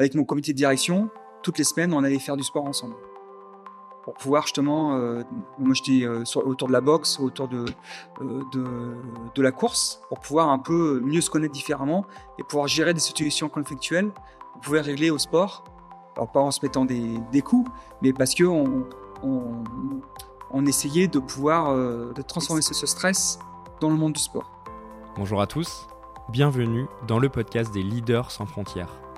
[0.00, 1.10] avec mon comité de direction,
[1.42, 2.94] toutes les semaines, on allait faire du sport ensemble.
[4.02, 5.22] Pour pouvoir justement, euh,
[5.58, 7.66] moi j'étais euh, autour de la boxe, autour de,
[8.22, 8.96] euh, de,
[9.34, 12.06] de, la course, pour pouvoir un peu mieux se connaître différemment
[12.38, 14.10] et pouvoir gérer des situations conflictuelles,
[14.52, 15.64] pour pouvoir régler au sport,
[16.16, 17.70] alors pas en se mettant des, des coups,
[18.00, 18.86] mais parce que on,
[19.22, 23.38] on, essayait de pouvoir de transformer ce stress
[23.80, 24.50] dans le monde du sport.
[25.16, 25.88] Bonjour à tous,
[26.30, 29.09] bienvenue dans le podcast des leaders sans frontières.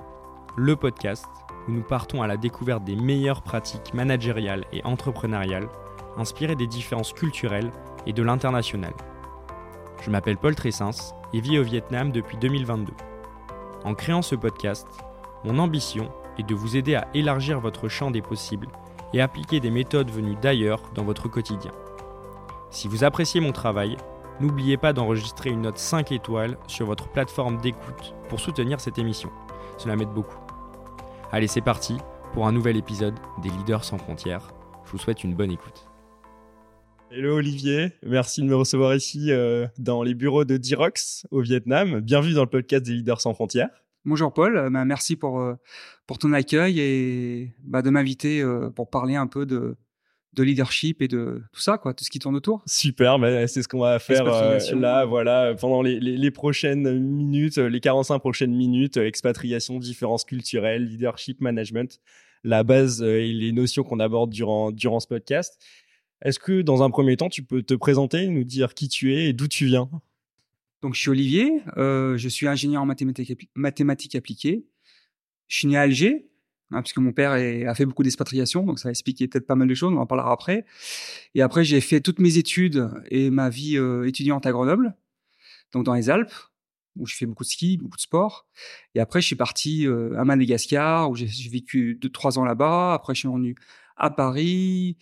[0.55, 1.25] Le podcast
[1.67, 5.67] où nous partons à la découverte des meilleures pratiques managériales et entrepreneuriales,
[6.15, 7.71] inspirées des différences culturelles
[8.05, 8.93] et de l'international.
[10.03, 12.93] Je m'appelle Paul Tressens et vis au Vietnam depuis 2022.
[13.83, 14.87] En créant ce podcast,
[15.43, 18.67] mon ambition est de vous aider à élargir votre champ des possibles
[19.11, 21.71] et appliquer des méthodes venues d'ailleurs dans votre quotidien.
[22.69, 23.97] Si vous appréciez mon travail,
[24.39, 29.31] n'oubliez pas d'enregistrer une note 5 étoiles sur votre plateforme d'écoute pour soutenir cette émission.
[29.79, 30.42] Cela m'aide beaucoup.
[31.33, 31.97] Allez, c'est parti
[32.35, 34.53] pour un nouvel épisode des Leaders sans frontières.
[34.85, 35.89] Je vous souhaite une bonne écoute.
[37.09, 42.01] Hello Olivier, merci de me recevoir ici euh, dans les bureaux de Dirox au Vietnam.
[42.01, 43.71] Bienvenue dans le podcast des Leaders sans frontières.
[44.05, 45.55] Bonjour Paul, euh, bah, merci pour, euh,
[46.05, 49.75] pour ton accueil et bah, de m'inviter pour parler un peu de,
[50.33, 52.63] de leadership et de tout ça, quoi, tout ce qui tourne autour.
[52.65, 56.99] Super, bah, c'est ce qu'on va faire euh, là, voilà, pendant les, les, les, prochaines
[56.99, 61.99] minutes, les 45 prochaines minutes, euh, expatriation, différences culturelles, leadership, management,
[62.43, 65.59] la base euh, et les notions qu'on aborde durant, durant ce podcast.
[66.23, 69.29] Est-ce que dans un premier temps, tu peux te présenter, nous dire qui tu es
[69.29, 69.89] et d'où tu viens?
[70.81, 74.65] Donc, je suis Olivier, euh, je suis ingénieur en mathématiques, mathématiques appliquées.
[75.47, 76.25] Je suis né à Alger,
[76.73, 79.75] Hein, puisque mon père a fait beaucoup d'expatriation, donc ça explique peut-être pas mal de
[79.75, 80.65] choses, on en parlera après.
[81.35, 84.95] Et après, j'ai fait toutes mes études et ma vie euh, étudiante à Grenoble,
[85.71, 86.33] donc dans les Alpes,
[86.95, 88.47] où je fais beaucoup de ski, beaucoup de sport.
[88.95, 92.93] Et après, je suis parti euh, à Madagascar, où j'ai vécu deux, trois ans là-bas.
[92.93, 93.55] Après, je suis revenu
[93.95, 94.97] à Paris.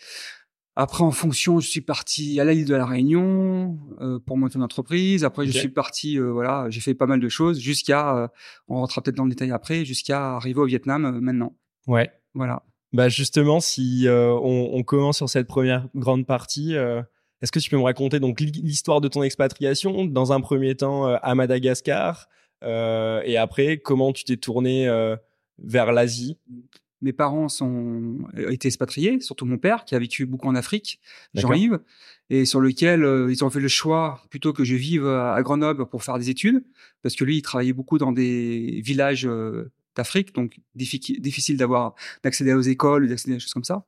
[0.75, 4.63] Après, en fonction, je suis parti à l'île de la Réunion euh, pour monter une
[4.63, 5.25] entreprise.
[5.25, 8.27] Après, je suis parti, euh, voilà, j'ai fait pas mal de choses jusqu'à, euh,
[8.69, 11.53] on rentrera peut-être dans le détail après, jusqu'à arriver au Vietnam maintenant.
[11.87, 12.09] Ouais.
[12.33, 12.63] Voilà.
[12.93, 17.77] Bah justement, si on, on, commence sur cette première grande partie, est-ce que tu peux
[17.77, 22.27] me raconter donc l'histoire de ton expatriation dans un premier temps à Madagascar
[22.63, 24.87] et après comment tu t'es tourné
[25.57, 26.37] vers l'Asie?
[27.01, 28.17] Mes parents sont
[28.49, 30.99] été expatriés, surtout mon père qui a vécu beaucoup en Afrique,
[31.33, 31.79] Jean-Yves,
[32.29, 35.87] et sur lequel euh, ils ont fait le choix plutôt que je vive à Grenoble
[35.87, 36.63] pour faire des études,
[37.01, 42.53] parce que lui il travaillait beaucoup dans des villages euh, d'Afrique, donc difficile d'avoir d'accéder
[42.53, 43.85] aux écoles, d'accéder à des choses comme ça.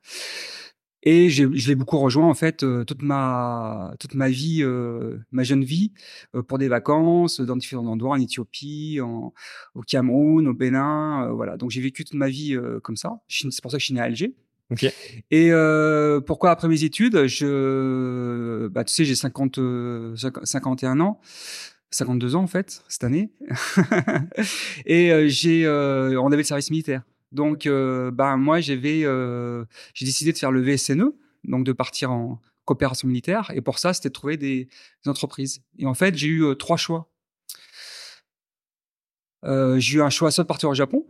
[1.05, 5.43] Et je l'ai beaucoup rejoint en fait euh, toute ma toute ma vie, euh, ma
[5.43, 5.91] jeune vie,
[6.33, 9.33] euh, pour des vacances dans différents endroits, en Éthiopie, en,
[9.75, 11.57] au Cameroun, au Bénin, voilà.
[11.57, 13.19] Donc j'ai vécu toute ma vie comme ça.
[13.27, 14.33] C'est pour ça que je suis né à Alger.
[14.71, 14.91] Okay.
[15.29, 15.51] Et
[16.25, 19.59] pourquoi après mes études, je, bah tu sais, j'ai 50,
[20.43, 21.19] 51 ans.
[21.91, 23.29] 52 ans en fait cette année
[24.87, 27.03] et j'ai on avait le service militaire
[27.33, 31.11] donc, euh, ben moi, j'avais, euh, j'ai décidé de faire le VSNE,
[31.43, 33.51] donc de partir en coopération militaire.
[33.55, 34.69] Et pour ça, c'était de trouver des,
[35.07, 35.61] entreprises.
[35.79, 37.09] Et en fait, j'ai eu euh, trois choix.
[39.43, 41.05] j'ai eu un choix soit de partir au Japon,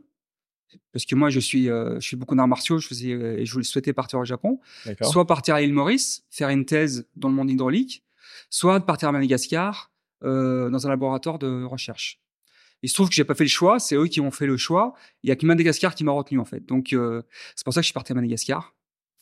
[0.93, 3.93] parce que moi, je suis, je suis beaucoup d'arts martiaux, je faisais, et je souhaitais
[3.93, 4.59] partir au Japon.
[5.01, 8.03] Soit partir à l'île Maurice, faire une thèse dans le monde hydraulique,
[8.49, 9.91] soit de partir à Madagascar,
[10.21, 12.22] dans un laboratoire de recherche.
[12.83, 14.57] Il se trouve que j'ai pas fait le choix, c'est eux qui ont fait le
[14.57, 14.93] choix.
[15.23, 16.65] Il y a que Madagascar qui m'a retenu en fait.
[16.65, 17.21] Donc euh,
[17.55, 18.75] c'est pour ça que je suis parti à Madagascar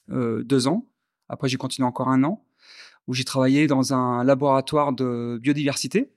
[0.09, 0.87] euh, deux ans.
[1.29, 2.43] Après j'ai continué encore un an
[3.07, 6.11] où j'ai travaillé dans un laboratoire de biodiversité,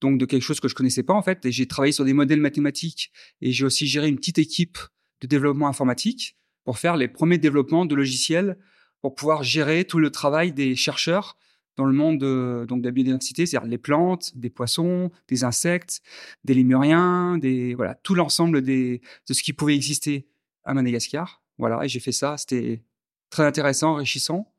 [0.00, 1.44] donc de quelque chose que je connaissais pas en fait.
[1.44, 4.78] Et j'ai travaillé sur des modèles mathématiques et j'ai aussi géré une petite équipe
[5.20, 8.56] de développement informatique pour faire les premiers développements de logiciels
[9.00, 11.36] pour pouvoir gérer tout le travail des chercheurs
[11.78, 16.02] dans le monde de, donc de la biodiversité, c'est-à-dire les plantes, des poissons, des insectes,
[16.44, 19.00] des lémuriens, des voilà tout l'ensemble de
[19.30, 20.26] ce qui pouvait exister
[20.64, 21.40] à Madagascar.
[21.56, 22.36] Voilà, et j'ai fait ça.
[22.36, 22.82] C'était
[23.30, 24.52] très intéressant, enrichissant.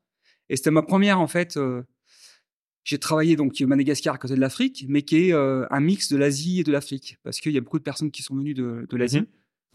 [0.48, 1.58] Et c'était ma première en fait.
[1.58, 1.82] Euh,
[2.84, 6.16] j'ai travaillé donc Madagascar à côté de l'Afrique, mais qui est euh, un mix de
[6.16, 8.86] l'Asie et de l'Afrique, parce qu'il y a beaucoup de personnes qui sont venues de,
[8.88, 9.20] de l'Asie.
[9.20, 9.26] Mhm.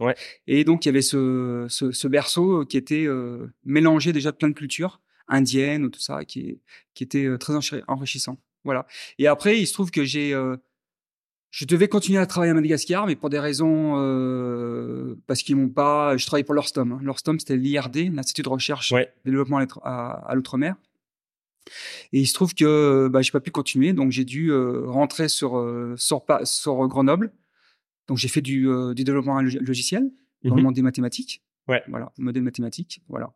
[0.07, 0.15] Ouais.
[0.47, 4.35] Et donc il y avait ce, ce, ce berceau qui était euh, mélangé déjà de
[4.35, 6.59] plein de cultures indienne ou tout ça, qui,
[6.93, 7.53] qui était très
[7.87, 8.37] enrichissant.
[8.63, 8.87] Voilà.
[9.19, 10.57] Et après, il se trouve que j'ai, euh,
[11.51, 15.69] je devais continuer à travailler à Madagascar, mais pour des raisons, euh, parce qu'ils m'ont
[15.69, 16.91] pas, je travaillais pour l'Orstom.
[16.91, 16.99] Hein.
[17.01, 20.75] L'Orstom, c'était l'IRD, l'Institut de recherche et développement à, à l'outre-mer.
[22.13, 25.63] Et il se trouve que bah, j'ai pas pu continuer, donc j'ai dû rentrer sur,
[25.97, 27.31] sur, sur Grenoble.
[28.07, 30.11] Donc j'ai fait du, du développement logiciel.
[30.43, 30.65] dans le mhm.
[30.65, 31.41] monde des mathématiques.
[31.67, 31.81] Ouais.
[31.87, 33.33] Voilà, modèle mathématique, voilà.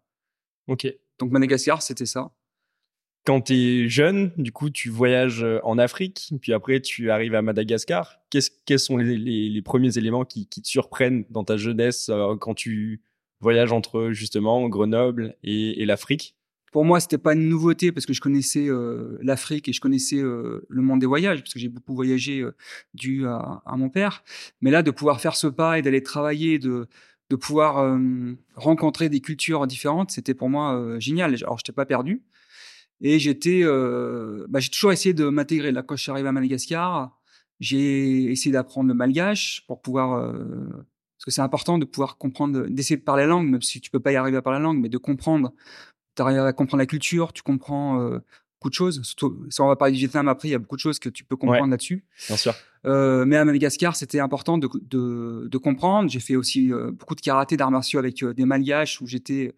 [0.67, 0.87] Ok.
[1.19, 2.31] Donc Madagascar, c'était ça.
[3.25, 7.35] Quand tu es jeune, du coup, tu voyages euh, en Afrique, puis après tu arrives
[7.35, 8.19] à Madagascar.
[8.29, 13.01] quels sont les, premiers éléments qui, te surprennent dans ta jeunesse euh, quand tu
[13.41, 16.35] voyages entre justement Grenoble et l'Afrique?
[16.71, 20.19] Pour moi, c'était pas une nouveauté parce que je connaissais euh, l'Afrique et je connaissais
[20.19, 22.55] euh, le monde des voyages parce que j'ai beaucoup voyagé euh,
[22.93, 24.23] dû à, à, mon père.
[24.61, 26.87] Mais là, de pouvoir faire ce pas et d'aller travailler, de
[27.29, 27.99] de pouvoir
[28.55, 31.35] rencontrer des cultures différentes, c'était pour moi génial.
[31.43, 32.23] Alors, j'étais pas perdu
[33.01, 35.71] et j'étais, bah, j'ai toujours essayé de m'intégrer.
[35.71, 37.19] Là, quand je suis arrivé à Madagascar,
[37.59, 40.33] j'ai essayé d'apprendre le malgache pour pouvoir
[41.17, 43.91] parce que c'est important de pouvoir comprendre, d'essayer de parler la langue, même si tu
[43.91, 45.53] peux pas y arriver à parler la langue, mais de comprendre
[46.19, 48.19] tu arrives à comprendre la culture, tu comprends euh,
[48.59, 49.01] beaucoup de choses.
[49.03, 51.07] Surtout, si on va parler du Vietnam après, il y a beaucoup de choses que
[51.07, 52.03] tu peux comprendre là-dessus.
[52.27, 52.53] Bien sûr.
[52.85, 56.09] Euh, mais à Madagascar, c'était important de, de, de comprendre.
[56.09, 59.53] J'ai fait aussi euh, beaucoup de karaté, d'arts martiaux avec des malgaches où j'étais.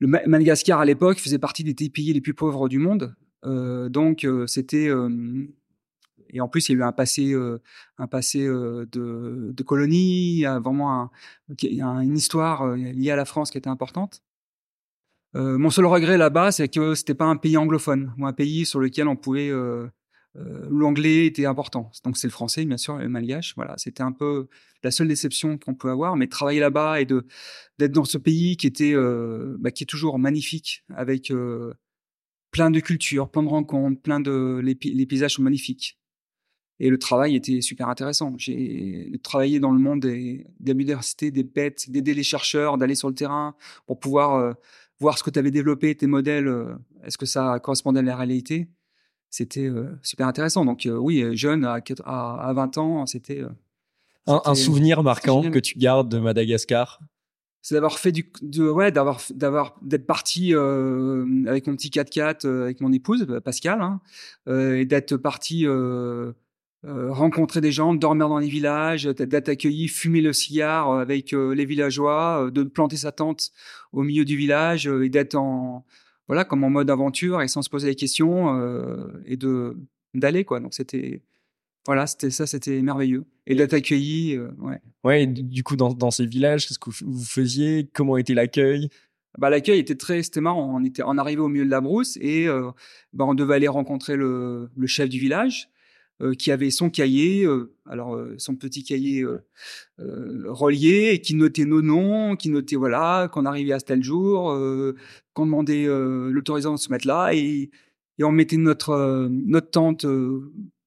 [0.00, 3.14] Le Madagascar à l'époque faisait partie des pays les plus pauvres du monde.
[3.42, 4.90] donc c'était
[6.30, 7.34] et en plus il y a eu un passé
[7.96, 8.86] un passé de,
[9.52, 11.10] de colonie, il y a vraiment un,
[11.62, 14.20] il y a une histoire liée à la France qui était importante.
[15.36, 18.66] Euh, mon seul regret là-bas, c'est que c'était pas un pays anglophone ou un pays
[18.66, 19.88] sur lequel on pouvait euh,
[20.36, 21.90] euh, l'anglais était important.
[22.04, 23.54] Donc c'est le français, bien sûr, le malgache.
[23.56, 24.48] Voilà, c'était un peu
[24.84, 26.16] la seule déception qu'on peut avoir.
[26.16, 27.26] Mais travailler là-bas et de
[27.78, 28.94] d'être dans ce pays qui était
[29.58, 31.32] bah, qui est toujours magnifique avec
[32.52, 35.98] plein de cultures, plein de rencontres, plein de les, les, paysages sont magnifiques.
[36.80, 38.34] Et le travail était super intéressant.
[38.36, 43.08] J'ai travaillé dans le monde des, des universités, des bêtes, d'aider les chercheurs, d'aller sur
[43.08, 43.56] le terrain
[43.86, 44.56] pour pouvoir
[45.00, 46.74] voir ce que tu avais développé, tes modèles, euh,
[47.04, 48.68] est-ce que ça correspondait à la réalité?
[49.30, 50.64] C'était euh, super intéressant.
[50.64, 53.42] Donc euh, oui, jeune, à, à, 20 ans, c'était...
[54.26, 57.00] Un, souvenir marquant que tu gardes de Madagascar?
[57.60, 62.80] C'est d'avoir fait du de, ouais d'avoir d'avoir d'être parti avec mon petit 4x4 avec
[62.80, 64.00] mon épouse Pascal hein,
[64.46, 65.66] et d'être parti
[66.86, 71.32] euh, rencontrer des gens, dormir dans les villages, d'être accueilli, fumer le cigare euh, avec
[71.32, 73.52] euh, les villageois, de planter sa tente
[73.92, 75.86] au milieu du village et d'être en
[76.26, 78.60] voilà comme en mode aventure et sans se poser les questions
[79.24, 79.76] et de
[80.14, 80.60] d'aller quoi.
[80.60, 81.22] Donc c'était
[81.86, 84.38] voilà, c'était ça, c'était merveilleux et d'être accueilli.
[84.38, 84.80] ouais.
[85.04, 85.26] Ouais.
[85.26, 87.88] du coup, dans, dans ces villages, qu'est-ce que vous faisiez?
[87.94, 88.88] Comment était l'accueil?
[89.38, 90.74] Bah, l'accueil était très, c'était marrant.
[90.74, 92.46] On était, on arrivait au milieu de la brousse et
[93.12, 95.68] bah, on devait aller rencontrer le, le chef du village
[96.22, 99.26] euh, qui avait son cahier, euh, alors euh, son petit cahier
[99.98, 104.56] relié, et qui notait nos noms, qui notait voilà qu'on arrivait à tel jour,
[105.32, 107.70] qu'on demandait l'autorisation de se mettre là, et,
[108.22, 110.06] on mettait notre notre tente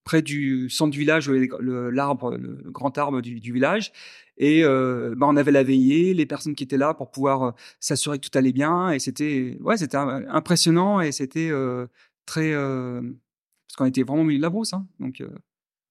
[0.06, 3.92] près du centre du village, l'arbre, le, grand arbre du, village.
[4.38, 8.28] Et bah, on avait la veillée, les personnes qui étaient là pour pouvoir s'assurer que
[8.28, 8.92] tout allait bien.
[8.92, 11.52] Et c'était, ouais, c'était impressionnant et c'était
[12.26, 12.54] très,
[13.68, 14.74] parce qu'on était vraiment au milieu de la brousse.
[14.74, 15.30] Hein, donc, euh,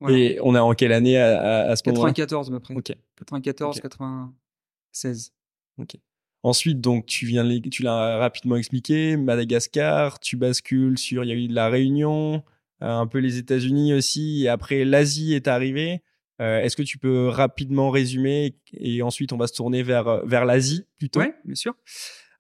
[0.09, 2.13] Et on est en quelle année à, à, ce moment-là?
[2.13, 2.75] 94 à peu près.
[2.75, 2.93] Ok.
[3.17, 5.33] 94, 96.
[5.79, 5.97] Ok.
[6.43, 11.35] Ensuite, donc, tu viens, tu l'as rapidement expliqué, Madagascar, tu bascules sur, il y a
[11.35, 12.45] eu de la Réunion,
[12.83, 16.03] euh, un peu les États-Unis aussi, et après l'Asie est arrivée.
[16.41, 20.45] Euh, est-ce que tu peux rapidement résumer et ensuite on va se tourner vers vers
[20.45, 21.21] l'Asie plutôt?
[21.21, 21.75] Oui, bien sûr.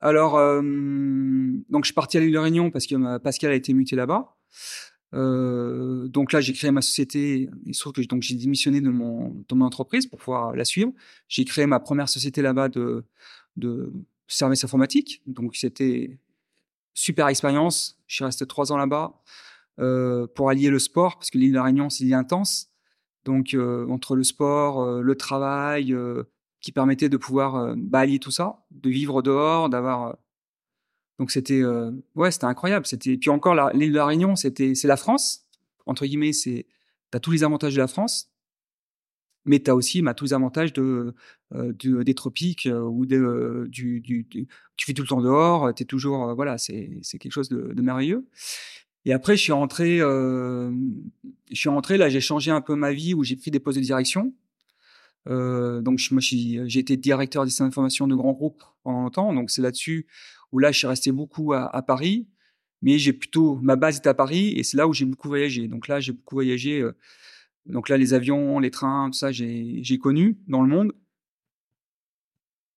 [0.02, 3.97] Alors, donc je suis parti à l'île de Réunion parce que Pascal a été muté
[3.97, 4.37] là-bas.
[5.15, 7.49] Euh, donc là, j'ai créé ma société.
[7.65, 10.65] Il se trouve que donc j'ai démissionné de mon, de mon entreprise pour pouvoir la
[10.65, 10.93] suivre.
[11.29, 13.05] J'ai créé ma première société là-bas de,
[13.57, 13.93] de
[14.27, 15.23] services informatiques.
[15.27, 16.19] Donc c'était
[16.95, 17.99] super expérience.
[18.07, 19.23] Je suis resté trois ans là-bas
[19.79, 22.71] euh, pour allier le sport parce que l'île de la Réunion c'est intense.
[23.25, 25.95] Donc euh, entre le sport, le travail,
[26.61, 30.17] qui permettait de pouvoir bah, allier tout ça, de vivre dehors, d'avoir
[31.19, 32.87] donc c'était euh, ouais, c'était incroyable.
[32.87, 35.47] C'était puis encore l'île de la Réunion, c'était c'est la France
[35.87, 36.33] entre guillemets.
[36.33, 36.67] C'est
[37.11, 38.31] t'as tous les avantages de la France,
[39.45, 41.15] mais t'as aussi bah, tous les avantages de,
[41.55, 44.47] euh, des tropiques euh, ou de, du, du, du,
[44.77, 45.73] tu fais tout le temps dehors.
[45.75, 48.27] T'es toujours voilà, c'est c'est quelque chose de, merveilleux.
[49.07, 50.75] Et après, je suis rentré, je
[51.53, 53.85] suis rentré là, j'ai changé un peu ma vie où j'ai pris des postes de
[53.85, 54.35] direction.
[55.27, 59.33] donc moi, j'ai été directeur des systèmes d'information de grands groupes pendant longtemps.
[59.33, 60.09] Donc c'est là-dessus
[60.53, 62.29] où là, je suis resté beaucoup à, Paris,
[62.83, 65.69] mais j'ai plutôt ma base est à Paris et c'est là où j'ai beaucoup voyagé.
[65.69, 66.81] Donc là, j'ai beaucoup voyagé.
[66.81, 66.97] Euh,
[67.67, 70.93] donc là, les avions, les trains, tout ça, j'ai connu dans le monde.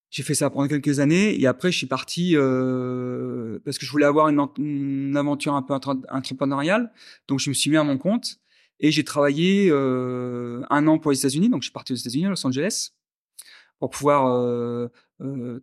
[0.10, 3.92] J'ai fait ça pendant quelques années et après, je suis parti euh, parce que je
[3.92, 6.92] voulais avoir une, aventure un peu entrepreneuriale.
[7.28, 8.40] Donc, je me suis mis à mon compte
[8.80, 11.50] et j'ai travaillé euh, un an pour les États-Unis.
[11.50, 12.94] Donc, je suis parti aux États-Unis, à Los Angeles
[13.78, 14.90] pour pouvoir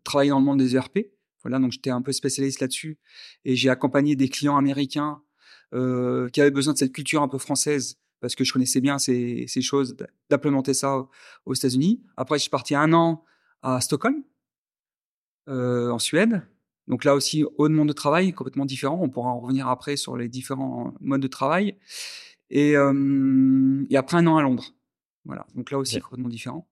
[0.04, 1.15] travailler dans le monde des ERP.
[1.46, 2.98] Voilà, donc j'étais un peu spécialiste là-dessus
[3.44, 5.22] et j'ai accompagné des clients américains
[5.72, 9.44] qui avaient besoin de cette culture un peu française parce que je connaissais bien ces,
[9.46, 9.96] ces choses,
[10.28, 11.06] d'implémenter ça
[11.44, 12.02] aux États-Unis.
[12.16, 13.24] Après, je suis parti un an
[13.62, 14.24] à Stockholm,
[15.48, 16.42] euh, en Suède.
[16.88, 18.98] Donc là aussi, autre monde de travail complètement différent.
[19.00, 21.78] On pourra en revenir après sur les différents modes de travail.
[22.50, 24.74] Et, euh, et après un an à Londres.
[25.24, 25.46] Voilà.
[25.54, 26.68] Donc là aussi, complètement différent.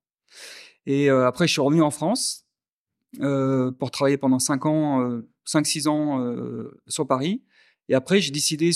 [0.87, 2.44] Et euh, après, je suis revenu en France
[3.21, 6.35] euh, pour travailler pendant 5 ans, 5-6 ans
[6.87, 7.43] sur Paris.
[7.89, 8.71] Et après, j'ai décidé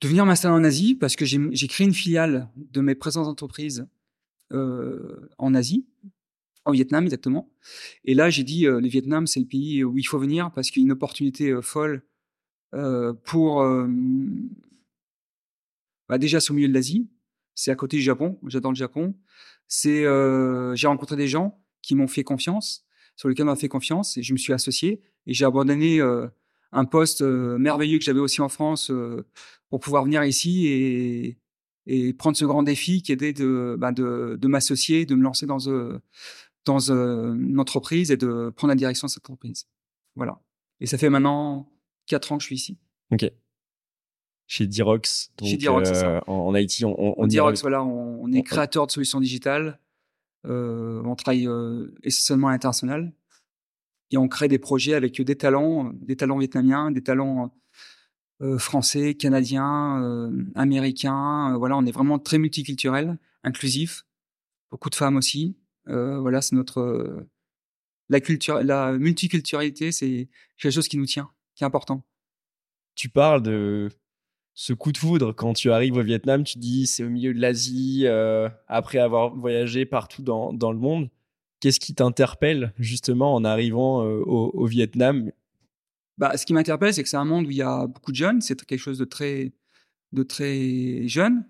[0.00, 3.86] de venir m'installer en Asie parce que j'ai créé une filiale de mes présentes entreprises
[4.50, 5.86] en Asie
[6.64, 7.50] au Vietnam exactement.
[8.04, 10.70] Et là, j'ai dit, euh, le Vietnam, c'est le pays où il faut venir parce
[10.70, 12.02] qu'il y a une opportunité euh, folle
[12.74, 13.64] euh, pour...
[16.08, 17.08] Bah, déjà, c'est au milieu de l'Asie.
[17.54, 18.38] C'est à côté du Japon.
[18.46, 19.14] J'adore le Japon.
[19.66, 20.02] C'est,
[20.74, 22.84] j'ai rencontré des gens qui m'ont fait confiance,
[23.16, 25.02] sur lesquels on m'a fait confiance, et je me suis associé.
[25.26, 26.00] Et j'ai abandonné
[26.72, 28.90] un poste merveilleux que j'avais aussi en France
[29.68, 31.38] pour pouvoir venir ici et,
[31.86, 35.46] et prendre ce grand défi qui était de, bah, de, de m'associer, de me lancer
[35.46, 35.58] dans,
[36.64, 39.66] dans euh, une entreprise et de prendre la direction de cette entreprise.
[40.14, 40.40] Voilà.
[40.80, 41.68] Et ça fait maintenant
[42.06, 42.78] quatre ans que je suis ici.
[43.10, 43.30] Ok.
[44.46, 45.32] Chez Dirox.
[45.42, 46.16] Chez Dirox, ça.
[46.16, 49.80] Euh, en, en, IT, on, on, on Dirox, voilà, on, est créateur de solutions digitales.
[50.46, 53.12] Euh, on travaille euh, essentiellement à l'international
[54.10, 57.54] et on crée des projets avec des talents, des talents vietnamiens, des talents
[58.42, 61.56] euh, français, canadiens, américains.
[61.56, 64.04] voilà, on est vraiment très multiculturel, inclusif,
[64.70, 65.56] beaucoup de femmes aussi.
[65.86, 67.26] Voilà, c'est notre
[68.08, 72.04] la culture, la multiculturalité, c'est quelque chose qui nous tient, qui est important.
[72.94, 73.88] Tu parles de
[74.54, 76.44] ce coup de foudre quand tu arrives au Vietnam.
[76.44, 80.78] Tu dis c'est au milieu de l'Asie, euh, après avoir voyagé partout dans, dans le
[80.78, 81.08] monde.
[81.60, 85.30] Qu'est-ce qui t'interpelle justement en arrivant au, au, Vietnam?
[86.18, 88.16] Bah, ce qui m'interpelle, c'est que c'est un monde où il y a beaucoup de
[88.16, 88.40] jeunes.
[88.40, 89.52] C'est quelque chose de très,
[90.12, 91.44] de très jeune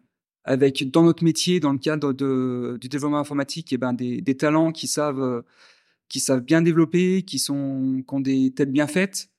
[0.44, 4.20] avec dans notre métier, dans le cadre de, du développement informatique, et eh ben des,
[4.20, 5.42] des, talents qui savent euh,
[6.08, 9.30] qui savent bien développer, qui sont qui ont des têtes bien faites,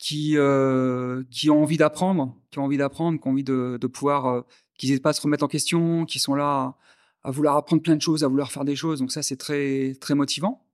[0.00, 3.86] qui euh, qui ont envie d'apprendre, qui ont envie d'apprendre, qui ont envie de, de
[3.86, 4.40] pouvoir, euh,
[4.78, 6.74] qui n'hésitent pas à se remettre en question, qui sont là
[7.22, 9.00] à, vouloir apprendre plein de choses, à vouloir faire des choses.
[9.00, 10.66] Donc ça c'est très très motivant.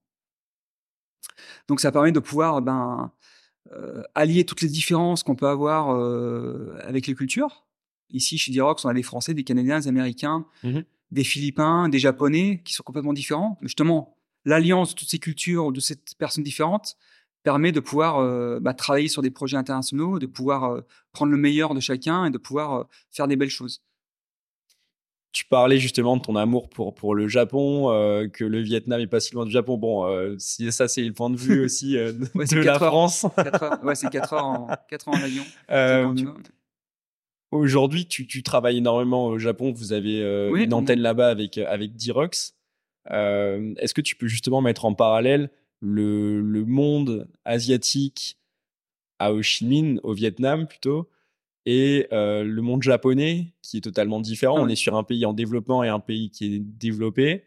[1.67, 3.11] Donc ça permet de pouvoir ben
[3.73, 7.65] euh, allier toutes les différences qu'on peut avoir euh, avec les cultures
[8.09, 10.79] Ici, chez Dirox, on a des Français, des Canadiens, des Américains, mmh
[11.09, 13.57] des Philippins, des Japonais, qui sont complètement différents.
[13.61, 16.97] Justement, l'alliance de toutes ces cultures, de ces personnes différentes,
[17.47, 20.81] permet de pouvoir euh, bah, travailler sur des projets internationaux, de pouvoir euh,
[21.13, 23.81] prendre le meilleur de chacun et de pouvoir euh, faire des belles choses.
[25.31, 27.89] Tu parlais justement de ton amour pour, pour le Japon,
[28.33, 29.77] que le Vietnam est pas si loin du Japon.
[29.77, 33.25] Bon, si ça c'est le point de vue aussi de, la France.
[33.83, 35.43] Ouais, c'est 4 heures, en, 4 heures en avion.
[37.51, 39.71] Aujourd'hui, tu, tu, travailles énormément au Japon.
[39.71, 42.55] Vous avez euh, une antenne là-bas avec, euh, avec Dirox.
[43.11, 48.37] Euh, Est-ce que tu peux justement mettre en parallèle le, le monde asiatique
[49.19, 51.09] à Ho Chi Minh, au Vietnam plutôt,
[51.65, 54.57] et euh, le monde japonais qui est totalement différent.
[54.57, 57.43] Ah On est sur un pays en développement et un pays qui est développé.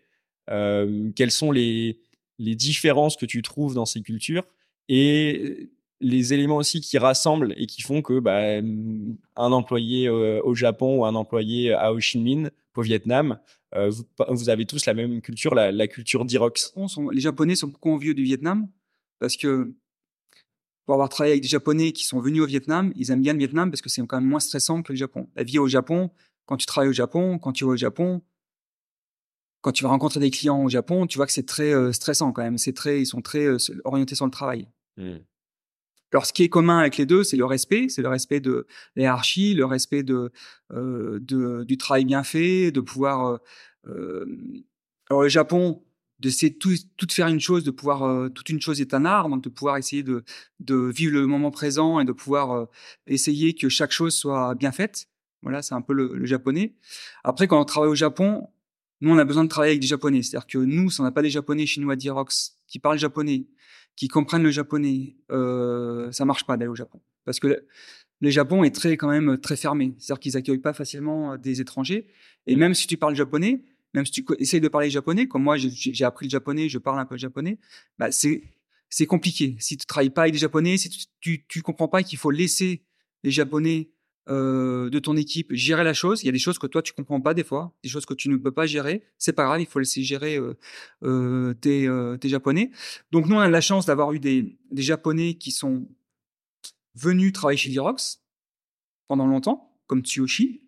[0.51, 2.01] Euh, quelles sont les,
[2.39, 4.45] les différences que tu trouves dans ces cultures
[4.89, 5.71] et
[6.01, 10.99] les éléments aussi qui rassemblent et qui font que bah, un employé euh, au Japon
[10.99, 13.39] ou un employé à Ho Chi Minh, au Vietnam,
[13.77, 13.91] euh,
[14.29, 16.75] vous, avez tous la même culture, la, culture d'Irox.
[17.13, 18.69] Les Japonais sont beaucoup envieux du Vietnam
[19.19, 19.73] parce que
[20.85, 23.39] pour avoir travaillé avec des Japonais qui sont venus au Vietnam, ils aiment bien le
[23.39, 25.29] Vietnam parce que c'est quand même moins stressant que le Japon.
[25.37, 26.11] La vie au Japon,
[26.47, 28.23] quand tu travailles au Japon, quand tu vas au Japon,
[29.61, 32.33] quand tu vas rencontrer des clients au Japon, tu vois que c'est très euh, stressant
[32.33, 32.59] quand même.
[32.59, 33.47] C'est très, ils sont très
[33.85, 34.67] orientés sur le travail.
[34.97, 35.19] Mmh.
[36.13, 38.67] Alors, ce qui est commun avec les deux, c'est le respect, c'est le respect de
[38.97, 40.33] l'hierarchie, le respect de,
[40.73, 43.27] euh, de, du travail bien fait, de pouvoir.
[43.27, 43.39] Euh,
[43.89, 44.27] euh
[45.09, 45.83] alors, le Japon,
[46.21, 49.29] d'essayer tout, tout faire une chose, de pouvoir euh, toute une chose est un art,
[49.29, 50.23] donc de pouvoir essayer de,
[50.61, 52.67] de vivre le moment présent et de pouvoir euh,
[53.07, 55.09] essayer que chaque chose soit bien faite.
[55.43, 56.75] Voilà, c'est un peu le, le, japonais.
[57.25, 58.49] Après, quand on travaille au Japon,
[59.01, 60.23] nous, on a besoin de travailler avec des japonais.
[60.23, 63.47] C'est-à-dire que nous, si on n'a pas des japonais chinois d'Irox qui parlent japonais,
[64.01, 67.67] qui comprennent le japonais, euh, ça marche pas d'aller au Japon parce que
[68.23, 71.61] le Japon est très quand même très fermé, c'est-à-dire qu'ils accueillent pas facilement euh, des
[71.61, 72.07] étrangers.
[72.47, 75.59] Et même si tu parles japonais, même si tu essayes de parler japonais, comme moi
[75.59, 77.59] j'ai appris le japonais, je parle un peu japonais,
[77.99, 78.43] bah c'est
[78.89, 79.57] c'est compliqué.
[79.59, 82.31] Si tu travailles pas avec des japonais, si tu tu, tu comprends pas qu'il faut
[82.31, 82.83] laisser
[83.23, 83.91] les japonais
[84.29, 86.23] de ton équipe gérer la chose.
[86.23, 88.15] Il y a des choses que toi tu comprends pas des fois, des choses que
[88.15, 89.03] tu ne peux pas gérer.
[89.19, 90.39] C'est pas grave, il faut laisser gérer
[91.61, 91.89] tes,
[92.21, 92.71] tes, japonais.
[93.11, 95.89] Donc nous on a la chance d'avoir eu des, des japonais qui sont
[96.95, 98.21] venus travailler chez Dirox
[99.09, 100.63] pendant longtemps, comme Tsuyoshi,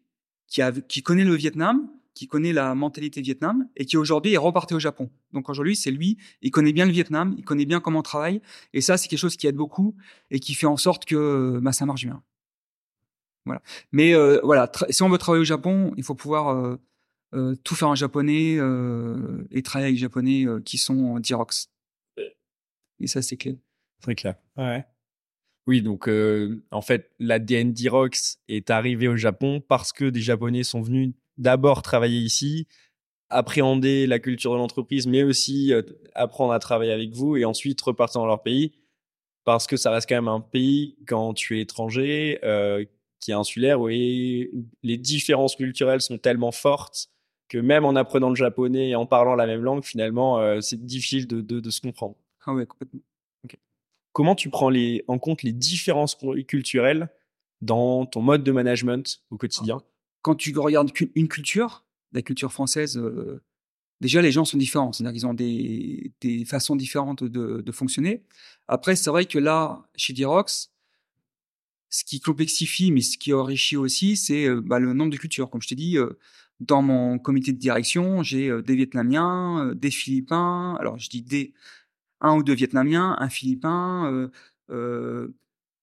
[0.49, 4.39] qui, a, qui connaît le Vietnam, qui connaît la mentalité Vietnam et qui aujourd'hui est
[4.39, 5.11] reparti au Japon.
[5.33, 8.43] Donc aujourd'hui, c'est lui, il connaît bien le Vietnam, il connaît bien comment on travaille
[8.75, 9.95] et ça, c'est quelque chose qui aide beaucoup
[10.31, 12.23] et qui fait en sorte que bah, ça marche bien.
[13.45, 13.63] Voilà.
[13.91, 16.77] Mais euh, voilà, si on veut travailler au Japon, il faut pouvoir euh,
[17.35, 18.55] euh, tout faire en japonais
[19.51, 21.71] et travailler avec les japonais qui sont en Dirox.
[23.01, 23.55] Et ça, c'est clair.
[24.01, 24.37] Très clair.
[24.57, 24.85] Ouais.
[25.67, 26.09] Oui, donc
[26.71, 31.83] en fait, l'ADN Dirox est arrivé au Japon parce que des Japonais sont venus d'abord
[31.83, 32.67] travailler ici,
[33.33, 35.83] appréhender la culture de l'entreprise, mais aussi euh,
[36.15, 38.73] apprendre à travailler avec vous et ensuite repartir dans leur pays.
[39.45, 42.85] Parce que ça reste quand même un pays, quand tu es étranger, euh,
[43.23, 47.09] qui est insulaire, où les différences culturelles sont tellement fortes
[47.49, 50.83] que même en apprenant le japonais et en parlant la même langue, finalement, euh, c'est
[50.85, 52.17] difficile de, de, se comprendre.
[52.47, 53.01] Ah ouais, complètement.
[54.13, 57.09] Comment tu prends les, en compte les différences culturelles
[57.61, 59.83] dans ton mode de management au quotidien?
[60.23, 63.43] Quand tu regardes une culture, la culture française, euh,
[64.01, 68.23] déjà les gens sont différents, c'est-à-dire qu'ils ont des, des, façons différentes de, de fonctionner.
[68.67, 70.72] Après, c'est vrai que là, chez Dirox,
[71.93, 75.49] ce qui complexifie, mais ce qui enrichit aussi, c'est euh, bah, le nombre de cultures.
[75.51, 76.19] Comme je t'ai dit, euh,
[76.59, 80.77] dans mon comité de direction, j'ai des Vietnamiens, des Philippins.
[80.81, 81.55] Alors, je dis des
[82.21, 84.31] un ou deux Vietnamiens, un Philippin,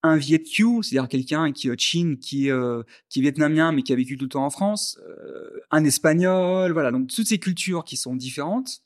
[0.03, 3.95] un Viet c'est-à-dire quelqu'un qui est Chine, qui, euh, qui est vietnamien mais qui a
[3.95, 6.91] vécu tout le temps en France, euh, un espagnol, voilà.
[6.91, 8.83] Donc toutes ces cultures qui sont différentes,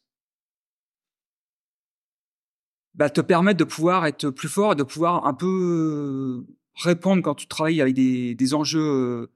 [2.95, 7.21] bah, te permettent de pouvoir être plus fort et de pouvoir un peu euh, répondre
[7.21, 9.31] quand tu travailles avec des, des enjeux,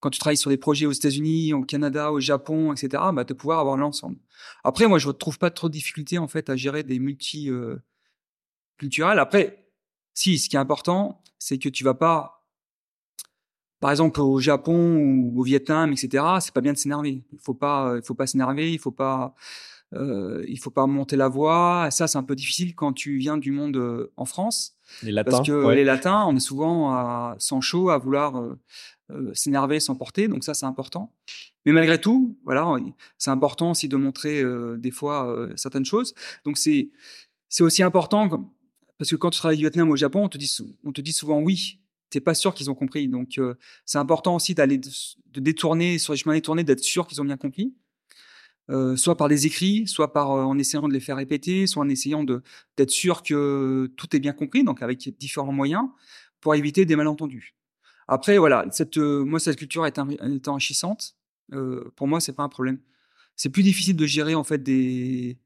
[0.00, 3.02] quand tu travailles sur des projets aux États-Unis, au Canada, au Japon, etc.
[3.12, 4.16] Bah, de pouvoir avoir l'ensemble.
[4.64, 7.50] Après, moi, je ne trouve pas trop de difficultés en fait à gérer des multi
[8.78, 9.18] culturels.
[9.18, 9.70] Après,
[10.14, 12.46] si, ce qui est important, c'est que tu vas pas,
[13.78, 16.24] par exemple au Japon ou au Vietnam, etc.
[16.40, 17.22] C'est pas bien de s'énerver.
[17.32, 18.72] Il faut pas, il faut pas s'énerver.
[18.72, 19.34] Il faut pas,
[19.94, 21.88] euh, il faut pas monter la voix.
[21.90, 24.76] Ça, c'est un peu difficile quand tu viens du monde euh, en France.
[25.02, 25.30] Les latins.
[25.30, 28.58] Parce que les latins, on est souvent à, sans chaud à vouloir euh,
[29.10, 30.28] euh, s'énerver, s'emporter.
[30.28, 31.12] Donc ça, c'est important.
[31.66, 32.76] Mais malgré tout, voilà,
[33.18, 36.14] c'est important aussi de montrer euh, des fois certaines choses.
[36.44, 36.90] Donc c'est,
[37.48, 38.50] c'est aussi important
[38.98, 41.00] parce que quand tu travailles au Vietnam ou au Japon, on te dit, on te
[41.00, 41.78] dit souvent oui.
[42.08, 43.06] T'es pas sûr qu'ils ont compris.
[43.06, 43.40] Donc,
[43.84, 44.90] c'est important aussi d'aller de,
[45.38, 47.72] détourner sur les chemins détournés, d'être sûr qu'ils ont bien compris.
[48.70, 51.82] Euh, soit par des écrits, soit par euh, en essayant de les faire répéter, soit
[51.82, 55.84] en essayant d'être sûr que tout est bien compris, donc avec différents moyens
[56.40, 57.54] pour éviter des malentendus.
[58.06, 59.98] Après, voilà, cette moi cette culture est,
[60.48, 61.16] enrichissante.
[61.96, 62.78] pour moi, c'est pas un problème.
[63.36, 65.38] C'est plus difficile de gérer en fait des,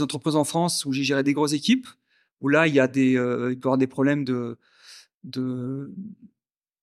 [0.00, 1.86] entreprises en France où j'ai géré des grosses équipes
[2.40, 4.58] où là, il y a des, euh, il peut y avoir des problèmes de,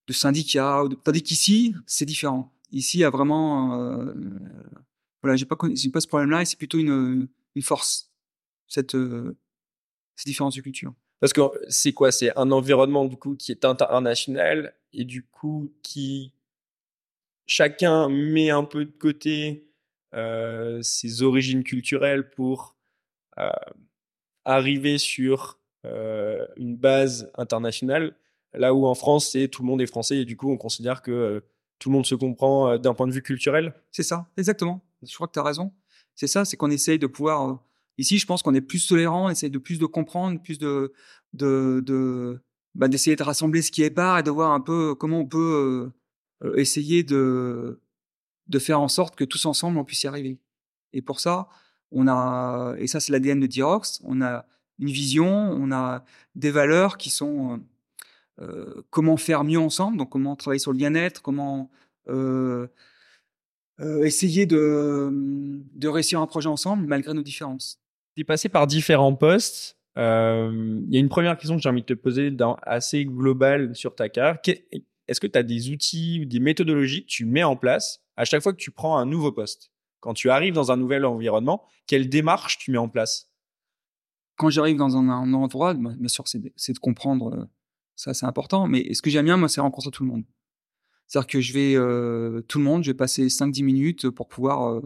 [0.10, 0.84] syndicats.
[1.04, 2.54] Tandis qu'ici, c'est différent.
[2.72, 4.14] Ici, il y a vraiment, euh,
[5.22, 8.12] voilà, j'ai pas, j'ai pas ce problème-là et c'est plutôt une, une force,
[8.68, 9.38] cette, euh,
[10.16, 10.94] ces différences de culture.
[11.20, 12.12] Parce que c'est quoi?
[12.12, 16.34] C'est un environnement du coup qui est international et du coup qui
[17.46, 19.68] chacun met un peu de côté
[20.14, 22.78] euh, ses origines culturelles pour
[23.38, 23.50] euh,
[24.46, 28.16] arriver sur euh, une base internationale,
[28.54, 31.02] là où en France, c'est tout le monde est français et du coup, on considère
[31.02, 31.40] que euh,
[31.80, 33.74] tout le monde se comprend euh, d'un point de vue culturel.
[33.92, 34.82] C'est ça, exactement.
[35.04, 35.74] Je crois que tu as raison.
[36.16, 37.64] C'est ça, c'est qu'on essaye de pouvoir.
[37.98, 40.94] Ici, je pense qu'on est plus tolérant, on essaye de plus de comprendre, plus de,
[41.34, 42.42] de, de
[42.76, 45.26] bah, d'essayer de rassembler ce qui est part et de voir un peu comment on
[45.26, 45.92] peut
[46.56, 47.82] essayer de,
[48.48, 50.40] de faire en sorte que tous ensemble on puisse y arriver.
[50.94, 51.50] Et pour ça,
[51.92, 54.46] on a, et ça c'est l'ADN de Dirox, on a
[54.80, 56.04] une vision, on a
[56.36, 57.60] des valeurs qui sont
[58.42, 61.70] euh, euh, comment faire mieux ensemble, donc comment travailler sur le bien-être, comment
[62.08, 62.68] euh,
[64.04, 65.10] essayer de,
[65.74, 67.80] de réussir un projet ensemble malgré nos différences.
[68.16, 69.78] Tu es passé par différents postes.
[69.96, 73.76] Il y a une première question que j'ai envie de te poser dans, assez globale
[73.76, 74.40] sur ta carrière.
[75.10, 78.26] Est-ce que tu as des outils ou des méthodologies que tu mets en place à
[78.26, 79.72] chaque fois que tu prends un nouveau poste?
[80.02, 83.32] Quand tu arrives dans un nouvel environnement, quelle démarche tu mets en place?
[84.38, 87.46] Quand j'arrive dans un, endroit, bien sûr, c'est de, comprendre, euh,
[87.96, 90.24] ça c'est important, mais ce que j'aime bien, moi, c'est rencontrer tout le monde.
[91.10, 94.70] C'est-à-dire que je vais, euh, tout le monde, je vais passer 5-10 minutes pour pouvoir
[94.70, 94.82] euh,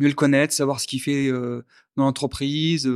[0.00, 2.90] mieux le connaître, savoir ce qu'il fait dans l'entreprise,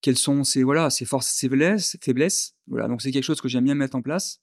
[0.00, 2.54] quelles sont ses, voilà, ses forces, ses faiblesses.
[2.66, 4.40] Voilà, donc c'est quelque chose que j'aime bien mettre en place.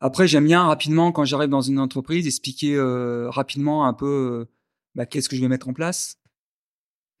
[0.00, 2.78] Après, j'aime bien rapidement quand j'arrive dans une entreprise expliquer
[3.28, 4.46] rapidement un peu
[4.94, 6.16] bah, qu'est-ce que je vais mettre en place.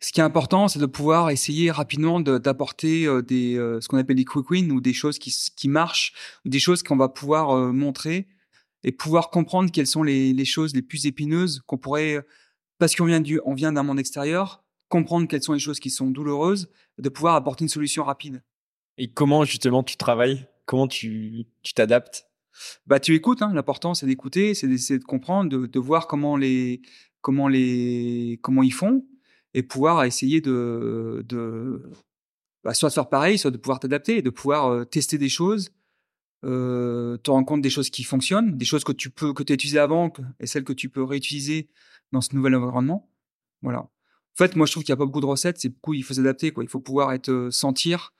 [0.00, 4.24] Ce qui est important, c'est de pouvoir essayer rapidement d'apporter des ce qu'on appelle des
[4.26, 6.12] quick wins ou des choses qui, qui marchent,
[6.44, 8.26] ou des choses qu'on va pouvoir montrer
[8.84, 12.24] et pouvoir comprendre quelles sont les, les choses les plus épineuses qu'on pourrait
[12.78, 15.88] parce qu'on vient du on vient d'un monde extérieur comprendre quelles sont les choses qui
[15.88, 18.42] sont douloureuses, de pouvoir apporter une solution rapide.
[18.98, 20.46] Et comment justement tu travailles?
[20.66, 22.26] Comment tu t'adaptes?
[22.86, 23.40] Bah tu écoutes.
[23.40, 23.52] Hein.
[23.54, 26.82] L'important c'est d'écouter, c'est d'essayer de comprendre, de, de, voir comment les
[27.22, 29.06] comment les comment ils font
[29.54, 31.90] et pouvoir essayer de de
[32.64, 35.70] bah, soit de faire pareil, soit de pouvoir t'adapter, de pouvoir euh, tester des choses,
[36.44, 39.52] euh, te rendre compte des choses qui fonctionnent, des choses que tu peux que tu
[39.52, 41.68] as utilisées avant et celles que tu peux réutiliser
[42.12, 43.10] dans ce nouvel environnement.
[43.62, 43.88] Voilà.
[44.34, 45.58] En fait, moi, je trouve qu'il n'y a pas beaucoup de recettes.
[45.58, 46.52] C'est beaucoup, il faut s'adapter.
[46.60, 48.14] Il faut pouvoir être euh, sentir,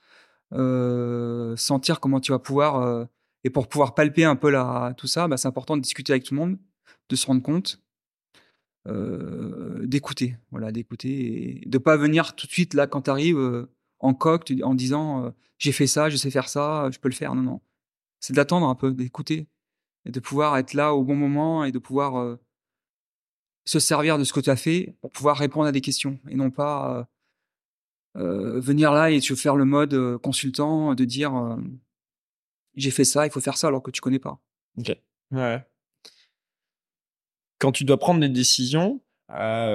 [0.52, 2.76] euh, sentir comment tu vas pouvoir.
[2.83, 3.04] Euh,
[3.44, 6.24] et pour pouvoir palper un peu là, tout ça, bah, c'est important de discuter avec
[6.24, 6.59] tout le monde,
[7.09, 7.80] de se rendre compte,
[9.83, 13.66] d'écouter, voilà, d'écouter, et de pas venir tout de suite là quand tu arrives
[13.98, 17.35] en coq en disant j'ai fait ça, je sais faire ça, je peux le faire.
[17.35, 17.61] Non, non.
[18.20, 19.48] C'est d'attendre un peu, d'écouter
[20.04, 22.38] et de pouvoir être là au bon moment et de pouvoir
[23.64, 26.35] se servir de ce que tu as fait pour pouvoir répondre à des questions et
[26.35, 27.06] non pas
[28.16, 31.56] euh, euh venir là et tu faire le mode euh, consultant de dire euh,
[32.74, 34.40] j'ai fait ça, il faut faire ça alors que tu connais pas.
[34.76, 34.96] Ok.
[35.30, 35.64] Ouais.
[37.59, 39.68] Quand tu dois prendre des décisions à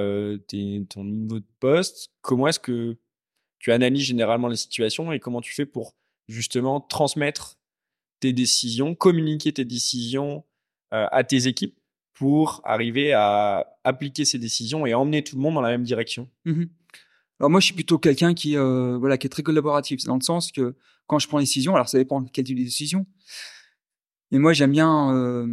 [0.90, 2.98] ton niveau de poste, comment est-ce que
[3.60, 5.96] tu analyses généralement les situations et comment tu fais pour
[6.28, 7.58] justement transmettre
[8.20, 10.44] tes décisions, communiquer tes décisions
[10.92, 11.78] à tes équipes
[12.16, 16.30] pour arriver à appliquer ces décisions et emmener tout le monde dans la même direction.
[16.46, 16.64] Mmh
[17.40, 20.24] Alors moi, je suis plutôt quelqu'un qui, euh, voilà, qui est très collaboratif, dans le
[20.24, 20.76] sens que
[21.08, 23.06] quand je prends une décision, alors ça dépend de quel type de décision,
[24.32, 25.46] mais moi j'aime bien euh,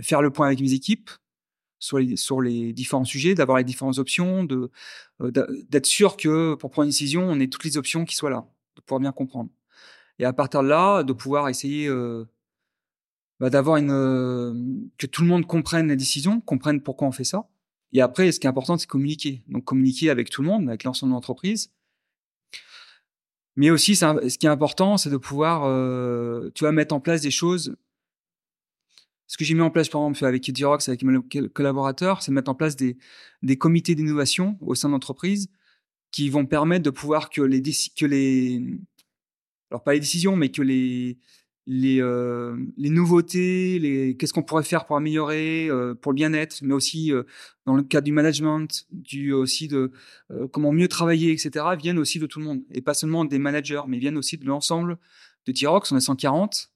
[0.00, 1.10] faire le point avec mes équipes
[1.78, 5.30] sur les, sur les différents sujets, d'avoir les différentes options, euh,
[5.70, 8.46] d'être sûr que pour prendre une décision, on ait toutes les options qui soient là,
[8.76, 9.48] de pouvoir bien comprendre.
[10.18, 12.24] Et à partir de là, de pouvoir essayer euh,
[13.40, 14.54] bah, d'avoir une euh,
[14.98, 17.48] que tout le monde comprenne la décision, comprenne pourquoi on fait ça.
[17.92, 19.42] Et après, ce qui est important, c'est communiquer.
[19.48, 21.70] Donc communiquer avec tout le monde, avec l'ensemble de l'entreprise.
[23.56, 27.20] Mais aussi, ce qui est important, c'est de pouvoir, euh, tu vois, mettre en place
[27.20, 27.76] des choses.
[29.26, 31.18] Ce que j'ai mis en place, par exemple, avec Edirox, avec mes
[31.50, 32.98] collaborateurs, c'est mettre en place des,
[33.42, 35.48] des comités d'innovation au sein de l'entreprise
[36.10, 37.62] qui vont permettre de pouvoir que les,
[37.96, 38.78] que les,
[39.74, 41.18] alors pas les décisions, mais que les,
[41.66, 46.60] les, euh, les nouveautés, les qu'est-ce qu'on pourrait faire pour améliorer, euh, pour le bien-être,
[46.62, 47.24] mais aussi euh,
[47.66, 49.90] dans le cadre du management, du aussi de
[50.52, 51.64] comment mieux travailler, etc.
[51.76, 54.46] viennent aussi de tout le monde et pas seulement des managers, mais viennent aussi de
[54.46, 54.96] l'ensemble
[55.44, 55.90] de T-Rox.
[55.90, 56.70] On est 140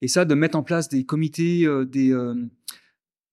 [0.00, 2.12] et ça de mettre en place des comités, des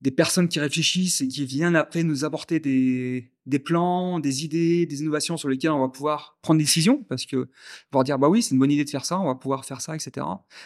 [0.01, 5.01] des personnes qui réfléchissent et qui viennent après nous apporter des, plans, des idées, des
[5.01, 7.49] innovations sur lesquelles on va pouvoir prendre des décisions, parce que
[7.89, 9.81] pouvoir dire bah oui c'est une bonne idée de faire ça, on va pouvoir faire
[9.81, 10.25] ça, etc.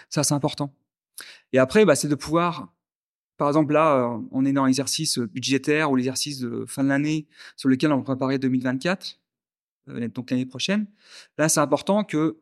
[0.10, 0.76] Ça c'est important.
[1.52, 2.74] Et après bah, c'est de pouvoir,
[3.38, 7.28] par exemple là euh, on est dans l'exercice budgétaire ou l'exercice de fin de l'année
[7.56, 9.20] sur lequel on va préparer 2024,
[9.90, 10.86] euh, donc l'année prochaine.
[11.40, 12.38] Là c'est important que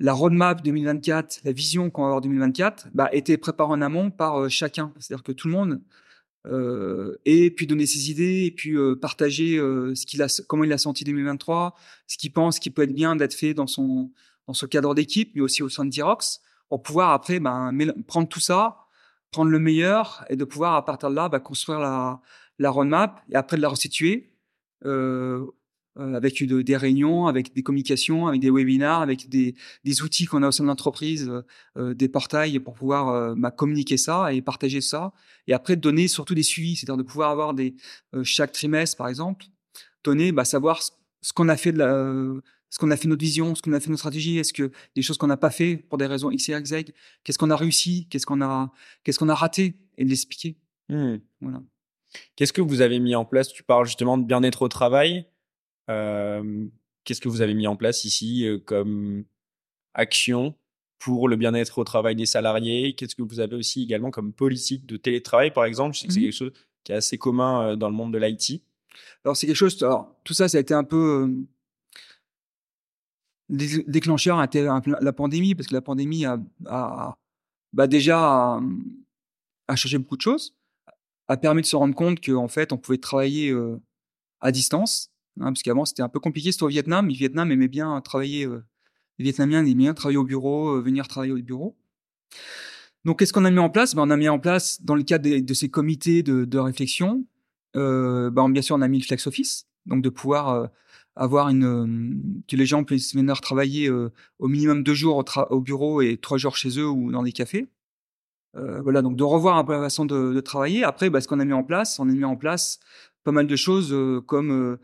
[0.00, 4.40] la roadmap 2024, la vision qu'on va avoir 2024, bah, était préparée en amont par
[4.40, 4.92] euh, chacun.
[4.98, 5.82] C'est-à-dire que tout le monde
[6.46, 10.72] euh, et puis donner ses idées et puis euh, partager ce qu'il a, comment il
[10.72, 14.10] a senti 2023, ce qu'il pense qui peut être bien d'être fait dans son
[14.46, 17.70] dans ce cadre d'équipe, mais aussi au sein de Dirox, pour pouvoir après ben,
[18.08, 18.78] prendre tout ça,
[19.30, 23.36] prendre le meilleur et de pouvoir à partir de là ben, construire la, roadmap et
[23.36, 24.32] après de la restituer
[26.00, 30.42] euh, avec des réunions, avec des communications, avec des webinars, avec des, des outils qu'on
[30.42, 31.42] a au sein de l'entreprise, euh,
[31.76, 35.12] euh, des portails pour pouvoir bah, communiquer ça et partager ça.
[35.46, 37.74] Et après, donner surtout des suivis, c'est-à-dire de pouvoir avoir des
[38.22, 39.46] chaque trimestre, par exemple,
[40.04, 43.54] donner, bah, savoir ce, qu'on a fait de la, ce qu'on a fait notre vision,
[43.54, 45.98] ce qu'on a fait notre stratégie, est-ce que des choses qu'on n'a pas fait pour
[45.98, 46.92] des raisons X, Y, Z,
[47.24, 48.72] qu'est-ce qu'on a réussi, qu'est-ce qu'on a,
[49.04, 50.56] qu'est-ce qu'on a raté, et de l'expliquer.
[50.88, 51.16] Mmh.
[51.40, 51.62] Voilà.
[52.36, 53.48] Qu'est-ce que vous avez mis en place?
[53.48, 55.26] Tu parles justement de bien-être au travail.
[57.04, 59.24] Qu'est-ce que vous avez mis en place ici comme
[59.94, 60.54] action
[60.98, 62.94] pour le bien-être au travail des salariés?
[62.94, 65.94] Qu'est-ce que vous avez aussi également comme politique de télétravail, par exemple?
[65.94, 66.52] Je sais que c'est mmh quelque chose
[66.84, 68.62] qui est assez commun dans le monde de l'IT.
[69.24, 69.82] Alors, c'est quelque chose.
[69.82, 71.34] Alors, tout ça, ça a été un peu
[73.50, 76.40] déclencheur a été la pandémie, parce que la pandémie a,
[77.72, 78.60] bah déjà
[79.68, 80.54] a, changé beaucoup de choses,
[81.28, 83.54] a permis de se rendre compte qu'en fait, on pouvait travailler
[84.40, 87.08] à distance Parce qu'avant c'était un peu compliqué, c'était au Vietnam.
[87.08, 88.64] Le Vietnam aimait bien travailler, euh,
[89.18, 91.76] les Vietnamiens aimaient bien travailler au bureau, euh, venir travailler au bureau.
[93.04, 93.94] Donc, qu'est-ce qu'on a mis en place?
[93.94, 97.24] Ben, On a mis en place, dans le cadre de, ces comités de, réflexion,
[97.76, 100.68] euh, ben, bien sûr, on a mis le flex office, donc de pouvoir
[101.16, 106.02] avoir une que les gens puissent venir travailler au minimum deux jours au, au, bureau
[106.02, 107.68] et trois jours chez eux ou dans des cafés.
[108.54, 110.84] voilà, donc de revoir un peu la façon de, travailler.
[110.84, 112.80] Après, ben, ce qu'on a mis en place, on a mis en place
[113.24, 113.94] pas mal de choses
[114.26, 114.78] comme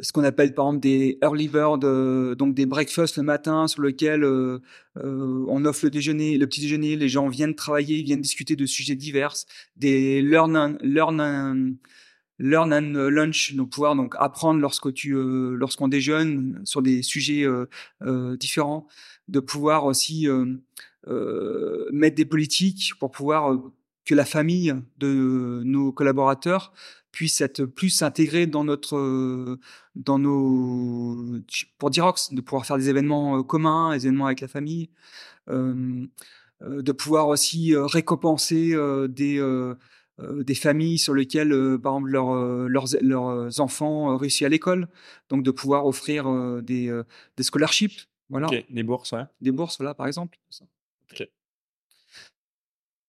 [0.00, 3.82] ce qu'on appelle par exemple des early bird, euh, donc des breakfasts le matin sur
[3.82, 4.60] lequel euh,
[4.96, 5.90] on offre le
[6.46, 9.34] petit déjeuner, les gens viennent travailler, viennent discuter de sujets divers,
[9.76, 11.74] des learn and, learn and,
[12.38, 15.14] learn and lunch, donc pouvoir donc apprendre lorsque tu
[15.56, 17.44] lorsqu'on déjeune sur des sujets
[18.38, 18.86] différents,
[19.26, 20.28] de pouvoir aussi
[21.06, 23.58] mettre des politiques pour pouvoir
[24.04, 26.72] que la famille de nos collaborateurs
[27.18, 29.58] puisse être plus intégré dans notre
[29.96, 31.40] dans nos
[31.76, 34.88] pour Dirox de pouvoir faire des événements communs des événements avec la famille
[35.48, 36.06] euh,
[36.60, 38.76] de pouvoir aussi récompenser
[39.08, 39.42] des
[40.20, 41.50] des familles sur lesquelles
[41.82, 44.86] par exemple leurs leurs leurs enfants réussissent à l'école.
[45.28, 46.22] Donc de pouvoir offrir
[46.62, 47.02] des
[47.36, 48.46] des scholarships voilà.
[48.70, 49.24] Des bourses ouais.
[49.40, 50.38] des bourses là par exemple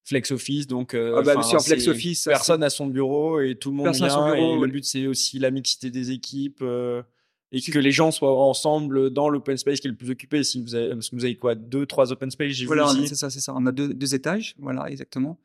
[0.09, 3.77] flex office donc euh, ah bah, flex office personne à son bureau et tout le
[3.77, 7.03] monde vient et le but c'est aussi la mixité des équipes euh,
[7.51, 10.43] et que les gens soient ensemble dans l'open space qui est le plus occupé.
[10.43, 13.15] Si vous avez parce que vous avez quoi deux trois open space j'ai voilà c'est
[13.15, 13.53] ça c'est ça.
[13.55, 15.39] On a deux, deux étages voilà exactement.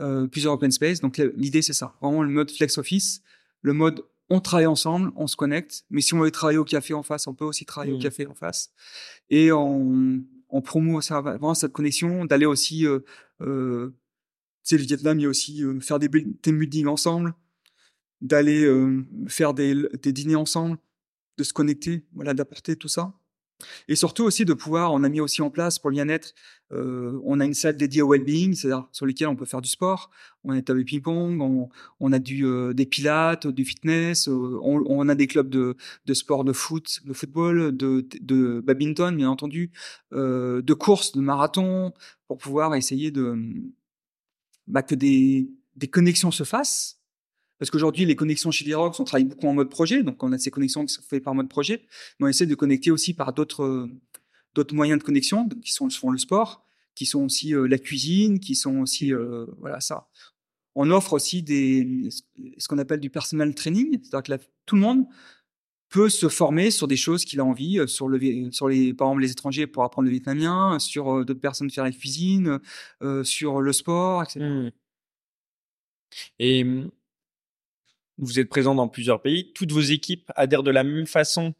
[0.00, 1.94] Euh, plusieurs open space donc l'idée c'est ça.
[2.00, 3.22] Vraiment le mode flex office
[3.60, 6.94] le mode on travaille ensemble, on se connecte, mais si on veut travailler au café
[6.94, 8.02] en face, on peut aussi travailler au mmh.
[8.02, 8.72] café en face.
[9.30, 13.00] Et on, on promeut vraiment cette connexion, d'aller aussi euh,
[13.40, 13.94] euh,
[14.68, 16.08] sais, le Vietnam, il y a aussi euh, faire des
[16.42, 17.34] team ensemble,
[18.20, 20.78] d'aller euh, faire des, des, dîners ensemble,
[21.38, 23.14] de se connecter, voilà, d'apporter tout ça.
[23.88, 26.34] Et surtout aussi de pouvoir, on a mis aussi en place pour le bien-être,
[26.72, 29.68] euh, on a une salle dédiée au well-being, c'est-à-dire sur lesquelles on peut faire du
[29.70, 30.10] sport.
[30.44, 35.26] On a des ping-pong, on, a du, euh, des pilates, du fitness, on, a des
[35.26, 35.74] clubs de,
[36.04, 39.70] de sport de foot, de football, de, de badminton, bien entendu,
[40.12, 41.94] de course, de marathon,
[42.28, 43.38] pour pouvoir essayer de,
[44.66, 45.48] bah, que des,
[45.90, 47.00] connexions se fassent.
[47.58, 50.38] Parce qu'aujourd'hui, les connexions chez Lirox, on travaille beaucoup en mode projet, donc on a
[50.38, 51.86] ces connexions qui sont faites par mode projet,
[52.18, 53.88] mais on essaie de connecter aussi par d'autres
[54.54, 58.40] d'autres moyens de connexion, qui sont, sont le sport, qui sont aussi euh, la cuisine,
[58.40, 60.08] qui sont aussi euh, voilà ça.
[60.74, 62.08] On offre aussi des
[62.58, 65.06] ce qu'on appelle du personal training, c'est-à-dire que tout le monde
[65.88, 69.08] peut se former sur des choses qu'il a envie, euh, sur, le, sur les, par
[69.08, 72.58] exemple les étrangers pour apprendre le vietnamien, sur euh, d'autres personnes faire la cuisine,
[73.02, 74.40] euh, sur le sport, etc.
[74.40, 74.70] Mmh.
[76.38, 76.90] Et mmh,
[78.18, 79.52] vous êtes présent dans plusieurs pays.
[79.52, 81.54] Toutes vos équipes adhèrent de la même façon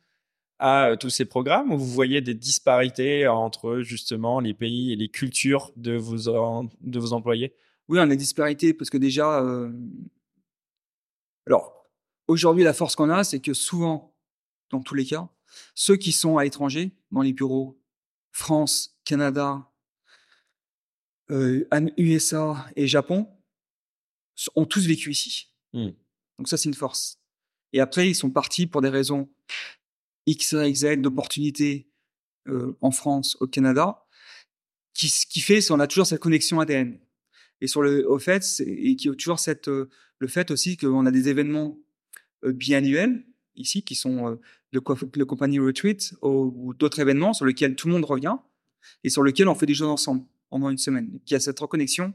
[0.59, 5.09] à tous ces programmes ou vous voyez des disparités entre justement les pays et les
[5.09, 6.17] cultures de vos,
[6.81, 7.55] de vos employés?
[7.89, 9.45] Oui, on a des disparités parce que déjà,
[11.47, 11.77] alors
[12.27, 14.16] aujourd'hui, la force qu'on a, c'est que souvent,
[14.71, 15.29] dans tous les cas.
[15.75, 17.81] Ceux qui sont à l'étranger, dans les bureaux
[18.33, 19.71] France, Canada,
[21.31, 23.29] euh, USA et Japon,
[24.55, 25.53] ont tous vécu ici.
[25.73, 25.91] Mmh.
[26.39, 27.21] Donc ça, c'est une force.
[27.73, 29.31] Et après, ils sont partis pour des raisons
[30.27, 31.89] X, Y, Z d'opportunités
[32.49, 34.05] euh, en France, au Canada,
[34.95, 37.01] qui, qui fait, c'est on a toujours cette connexion ADN.
[37.61, 41.07] Et sur le, au fait, et qui a toujours cette, euh, le fait aussi qu'on
[41.07, 41.79] a des événements
[42.45, 44.37] euh, biannuels ici, qui sont euh,
[44.73, 44.81] le,
[45.16, 48.37] le Company Retreat ou, d'autres événements sur lesquels tout le monde revient
[49.05, 51.11] et sur lesquels on fait des choses ensemble pendant une semaine.
[51.27, 52.12] Il y a cette reconnexion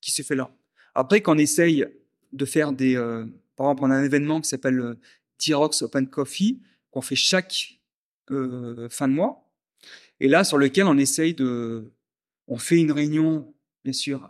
[0.00, 0.50] qui se fait là.
[0.94, 1.86] Après, quand on essaye
[2.32, 2.96] de faire des...
[2.96, 3.26] Euh,
[3.56, 4.98] par exemple, on a un événement qui s'appelle euh,
[5.38, 7.76] T-Rox Open Coffee qu'on fait chaque
[8.90, 9.50] fin de mois.
[10.20, 11.90] Et là, sur lequel on essaye de...
[12.46, 13.52] On fait une réunion,
[13.84, 14.28] bien sûr,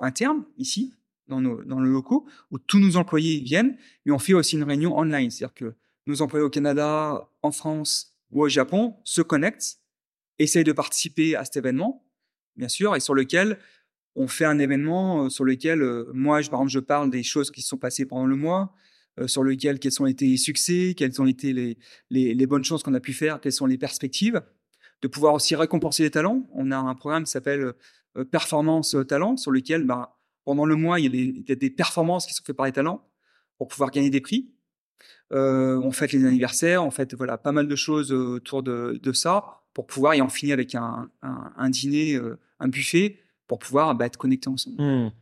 [0.00, 0.94] interne, ici,
[1.28, 4.64] dans nos, dans nos locaux, où tous nos employés viennent, mais on fait aussi une
[4.64, 5.30] réunion online.
[5.30, 5.74] C'est-à-dire que
[6.06, 9.78] nos employés au Canada, en France ou au Japon se connectent,
[10.38, 12.04] essayent de participer à cet événement,
[12.56, 13.58] bien sûr, et sur lequel
[14.14, 17.22] on fait un événement euh, sur lequel euh, moi, je, par exemple, je parle des
[17.22, 18.74] choses qui se sont passées pendant le mois,
[19.20, 21.76] euh, sur lequel quels ont été les succès, quelles ont été
[22.10, 24.42] les, bonnes choses qu'on a pu faire, quelles sont les perspectives,
[25.02, 26.46] de pouvoir aussi récompenser les talents.
[26.52, 27.72] On a un programme qui s'appelle
[28.30, 32.44] Performance Talent, sur lequel, bah, pendant le mois, il y a des performances qui sont
[32.44, 33.08] faites par les talents
[33.58, 34.52] pour pouvoir gagner des prix.
[35.32, 39.12] Euh, on fête les anniversaires, on fait voilà pas mal de choses autour de, de
[39.12, 43.58] ça pour pouvoir et on finit avec un, un, un dîner, euh, un buffet pour
[43.58, 44.82] pouvoir bah, être connectés ensemble.
[44.82, 45.12] Mmh.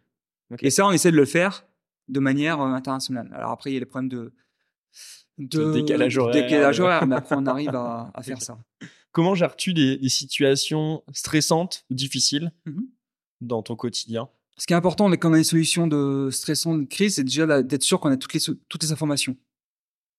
[0.61, 1.64] Et ça, on essaie de le faire
[2.09, 3.31] de manière euh, internationale.
[3.33, 4.33] Alors après, il y a les problèmes de,
[5.38, 8.59] de, décalage horaire, décalage horaire mais après on arrive à, à faire ça.
[9.12, 12.81] Comment gères-tu des, situations stressantes difficiles mmh
[13.40, 14.29] dans ton quotidien?
[14.59, 17.62] Ce qui est important quand on a une solution de stressante de crise, c'est déjà
[17.62, 19.35] d'être sûr qu'on a toutes les, toutes les informations.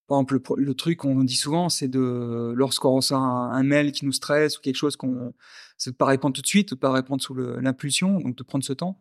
[0.08, 4.12] Par exemple, le, truc qu'on dit souvent, c'est de lorsqu'on reçoit un, mail qui nous
[4.12, 5.34] stresse ou quelque chose qu'on,
[5.78, 8.64] c'est de pas répondre tout de suite, de pas répondre sous l'impulsion, donc de prendre
[8.64, 9.00] ce temps.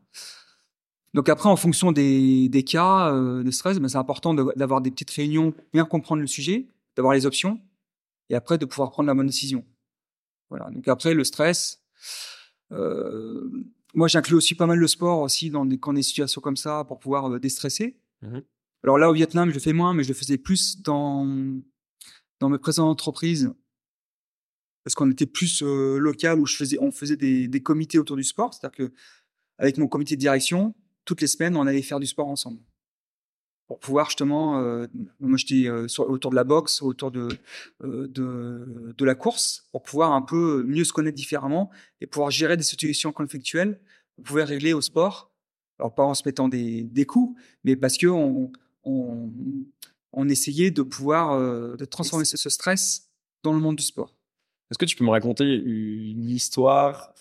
[1.15, 5.11] Donc après, en fonction des, cas euh, de stress, ben c'est important d'avoir des petites
[5.11, 7.61] réunions, bien comprendre le sujet, d'avoir les options,
[8.29, 9.65] et après de pouvoir prendre la bonne décision.
[10.49, 10.71] Voilà.
[10.71, 11.83] Donc après, le stress,
[12.73, 13.51] euh,
[13.95, 16.85] moi j'inclus aussi pas mal le sport aussi dans des, quand des situations comme ça
[16.85, 17.97] pour pouvoir euh, déstresser.
[18.23, 18.39] Mmh
[18.83, 21.27] Alors là, au Vietnam, je le fais moins, mais je le faisais plus dans
[22.41, 23.53] dans mes présentes entreprises.
[24.83, 28.25] Parce qu'on était plus euh, local où je faisais, on faisait des, comités autour du
[28.25, 28.95] sport, c'est-à-dire que
[29.59, 32.61] avec mon comité de direction, toutes les semaines, on allait faire du sport ensemble.
[33.67, 34.87] Pour pouvoir justement, euh,
[35.21, 37.29] moi j'étais euh, autour de la boxe, autour de,
[37.83, 42.65] de, la course, pour pouvoir un peu mieux se connaître différemment et pouvoir gérer des
[42.65, 43.81] situations conflictuelles,
[44.19, 45.31] on pouvait régler au sport,
[45.79, 48.51] alors pas en se mettant des, des coups, mais parce que on,
[48.85, 49.31] on,
[50.13, 51.39] on essayait de pouvoir
[51.77, 53.11] de transformer ce, ce stress
[53.43, 54.15] dans le monde du sport.
[54.71, 57.13] Est-ce que tu peux me raconter une histoire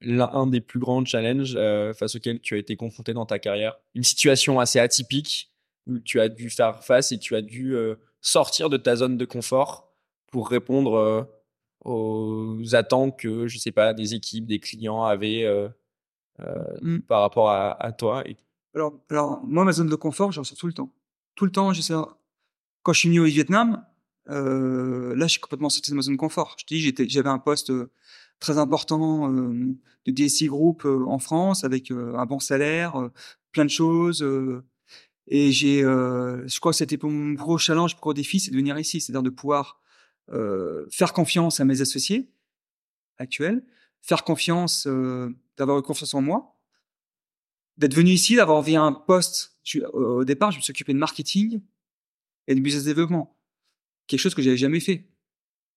[0.00, 3.78] l'un des plus grands challenges euh, face auxquels tu as été confronté dans ta carrière?
[3.94, 5.50] Une situation assez atypique
[5.86, 9.16] où tu as dû faire face et tu as dû euh, sortir de ta zone
[9.16, 9.94] de confort
[10.30, 11.22] pour répondre euh,
[11.84, 15.46] aux attentes que, je sais pas, des équipes, des clients avaient
[16.40, 16.98] mmh.
[17.00, 18.24] par rapport à, toi
[18.76, 20.92] alors, alors, moi, ma zone de confort, j'en sors tout le temps.
[21.34, 21.94] Tout le temps, j'essaie.
[22.82, 23.84] Quand je suis venu au Vietnam,
[24.26, 26.56] là, je suis complètement sorti de ma zone de confort.
[26.58, 27.72] Je te dis, j'avais un poste
[28.40, 29.74] très important euh,
[30.06, 33.10] de DSI Group euh, en France avec euh, un bon salaire,
[33.52, 34.24] plein de choses.
[35.28, 38.78] et j'ai, je crois que c'était mon gros challenge, mon gros défi, c'est de venir
[38.78, 39.80] ici, c'est-à-dire de pouvoir
[40.90, 42.28] faire confiance à mes associés
[43.16, 43.64] actuels,
[44.02, 44.86] faire confiance,
[45.56, 46.55] d'avoir confiance en moi,
[47.78, 49.58] d'être venu ici, d'avoir vu un poste.
[49.92, 51.60] au départ, je me suis occupé de marketing
[52.46, 53.36] et de business développement,
[54.06, 55.08] quelque chose que j'avais jamais fait.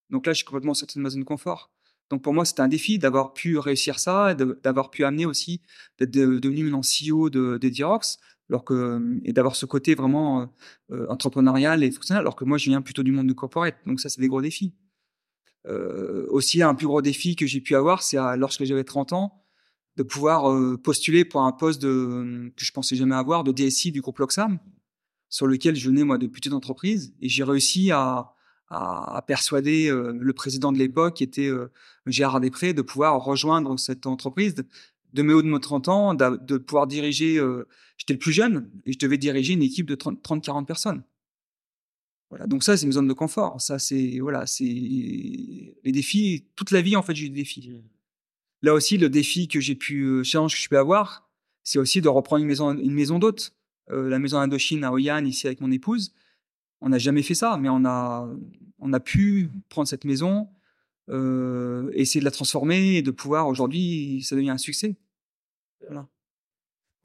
[0.10, 1.72] Donc là, je suis complètement sorti de ma zone de confort.
[2.10, 5.62] Donc pour moi, c'était un défi d'avoir pu réussir ça, d'avoir pu amener aussi,
[6.00, 10.46] d'être devenu maintenant CEO de, de Dirox, alors que, et d'avoir ce côté vraiment euh,
[10.92, 13.76] euh, entrepreneurial et fonctionnel, alors que moi, je viens plutôt du monde de corporate.
[13.86, 14.74] Donc ça, c'est des gros défis.
[15.68, 19.46] Euh, aussi, un plus gros défi que j'ai pu avoir, c'est lorsque j'avais 30 ans,
[19.98, 23.92] de pouvoir euh, postuler pour un poste de, que je pensais jamais avoir, de DSI
[23.92, 24.60] du groupe Loxam,
[25.30, 27.14] sur lequel je venais, moi, de petites entreprises.
[27.22, 28.34] Et j'ai réussi à,
[28.70, 31.72] à, persuader euh, le président de l'époque, qui était euh,
[32.06, 34.56] Gérard Després, de pouvoir rejoindre cette entreprise
[35.14, 37.38] de mes hauts de mes 30 ans, de, pouvoir diriger.
[37.38, 41.04] Euh, j'étais le plus jeune et je devais diriger une équipe de 30-40 personnes.
[42.30, 43.60] Voilà, donc ça, c'est une zone de confort.
[43.60, 46.46] Ça, c'est voilà, c'est les défis.
[46.56, 47.82] Toute la vie, en fait, j'ai eu des défis.
[48.62, 51.30] Là aussi, le défi que j'ai pu, challenge que je peux avoir,
[51.64, 53.54] c'est aussi de reprendre une maison, une maison d'hôte.
[53.88, 56.14] la maison Indochine à Oyan, ici avec mon épouse
[56.82, 58.30] on n'a jamais fait ça, mais on a,
[58.80, 60.48] on a pu prendre cette maison,
[61.10, 64.96] euh, essayer de la transformer et de pouvoir aujourd'hui, ça devient un succès.
[65.82, 66.08] Voilà.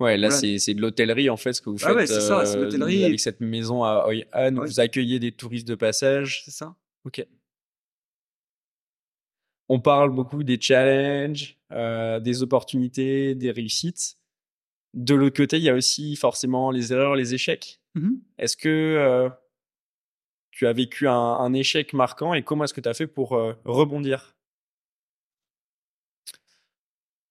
[0.00, 2.08] Ouais, là c'est de l'hôtellerie en fait ce que vous ah faites.
[2.08, 3.04] c'est ça, c'est euh, l'hôtellerie.
[3.04, 6.42] Avec cette maison à Hoi An, vous accueillez des touristes de passage.
[6.44, 6.74] C'est ça.
[7.04, 7.24] Ok.
[9.68, 14.18] On parle beaucoup des challenges, euh, des opportunités, des réussites.
[14.94, 17.80] De l'autre côté, il y a aussi forcément les erreurs, les échecs.
[17.94, 19.28] Mmh Est-ce que euh,
[20.50, 23.54] tu as vécu un, échec marquant et comment est-ce que tu as fait pour euh,
[23.64, 24.36] rebondir?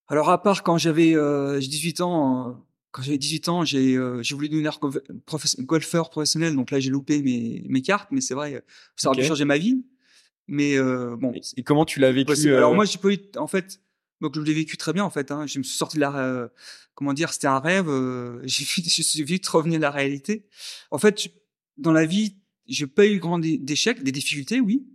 [0.08, 1.13] Alors, à part quand j'avais
[1.60, 4.80] 18 euh, ans, quand j'avais 18 ans, j'ai voulu devenir
[5.60, 6.56] golfeur professionnel.
[6.56, 8.63] Donc là, j'ai loupé mes, mes cartes, mais c'est vrai,
[8.96, 9.86] ça aurait dû changer ma vie.
[10.48, 11.34] Mais bon.
[11.58, 13.80] Et comment tu l'as vécu Alors moi, j'ai pas eu, en fait,
[14.22, 15.32] donc je l'ai vécu très bien en fait.
[15.32, 15.48] Hein.
[15.48, 16.50] Je me suis sorti de la,
[16.96, 17.88] comment dire, c'était un rêve.
[18.44, 20.48] j'ai je suis vite revenu à la réalité.
[20.92, 21.30] En fait,
[21.78, 24.86] dans la vie, j'ai pas eu grand d'échecs, des difficultés, oui.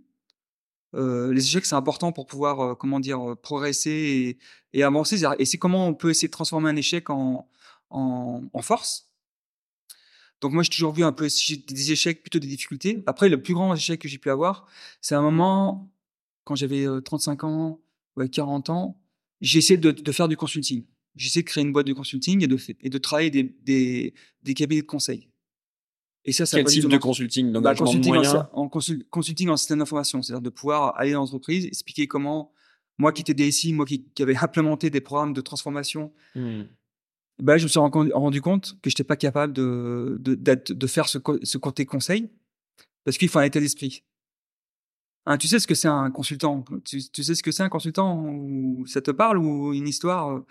[0.95, 4.37] Euh, les échecs, c'est important pour pouvoir, euh, comment dire, euh, progresser
[4.73, 5.23] et, et avancer.
[5.37, 7.47] Et c'est comment on peut essayer de transformer un échec en,
[7.89, 9.08] en, en force.
[10.41, 13.03] Donc moi, j'ai toujours vu un peu des échecs, plutôt des difficultés.
[13.07, 14.67] Après, le plus grand échec que j'ai pu avoir,
[15.01, 15.91] c'est un moment,
[16.45, 17.81] quand j'avais 35 ans,
[18.15, 19.01] ouais, 40 ans,
[19.41, 20.85] j'ai essayé de, de, faire du consulting.
[21.15, 24.13] J'ai essayé de créer une boîte de consulting et de, et de travailler des, des,
[24.43, 25.29] des cabinets de conseil.
[26.25, 28.13] Et ça, ça Quel type de consulting bah, consulting,
[28.53, 32.51] en, consulting en système d'information, c'est-à-dire de pouvoir aller dans l'entreprise, expliquer comment,
[32.97, 36.63] moi qui étais DSI, moi qui, qui avais implémenté des programmes de transformation, mmh.
[37.41, 41.07] Bah, je me suis rendu compte que je n'étais pas capable de, de, de, faire
[41.07, 42.29] ce, ce côté conseil,
[43.03, 44.03] parce qu'il faut un état d'esprit.
[45.25, 46.63] Hein, tu sais ce que c'est un consultant?
[46.85, 48.23] Tu, sais ce que c'est un consultant?
[48.25, 49.37] Ou ça te parle?
[49.37, 50.45] Ou une histoire euh?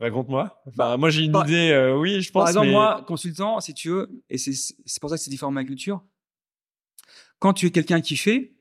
[0.00, 0.62] Raconte-moi.
[0.76, 1.70] Bah, moi, j'ai une idée.
[1.70, 2.42] Euh, oui, je pense.
[2.42, 5.54] Par exemple, moi, consultant, si tu veux, et c'est pour ça que c'est différent de
[5.54, 6.02] ma culture.
[7.38, 8.54] Quand tu es quelqu'un qui fait,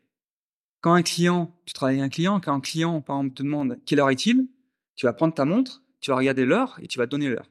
[0.82, 3.80] quand un client, tu travailles avec un client, quand un client, par exemple, te demande
[3.86, 4.48] quelle heure est-il,
[4.96, 7.50] tu vas prendre ta montre, tu vas regarder l'heure et tu vas donner l'heure.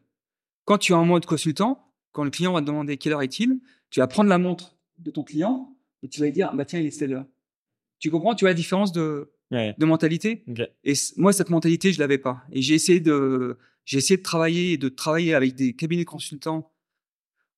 [0.65, 3.59] Quand tu es en mode consultant, quand le client va te demander quelle heure est-il,
[3.91, 6.79] tu vas prendre la montre de ton client et tu vas lui dire, bah tiens,
[6.79, 7.27] il est telle heure.
[7.99, 10.45] Tu comprends, tu vois la différence de, de mentalité?
[10.85, 12.45] Et moi, cette mentalité, je l'avais pas.
[12.53, 16.71] Et j'ai essayé de, j'ai essayé de travailler et de travailler avec des cabinets consultants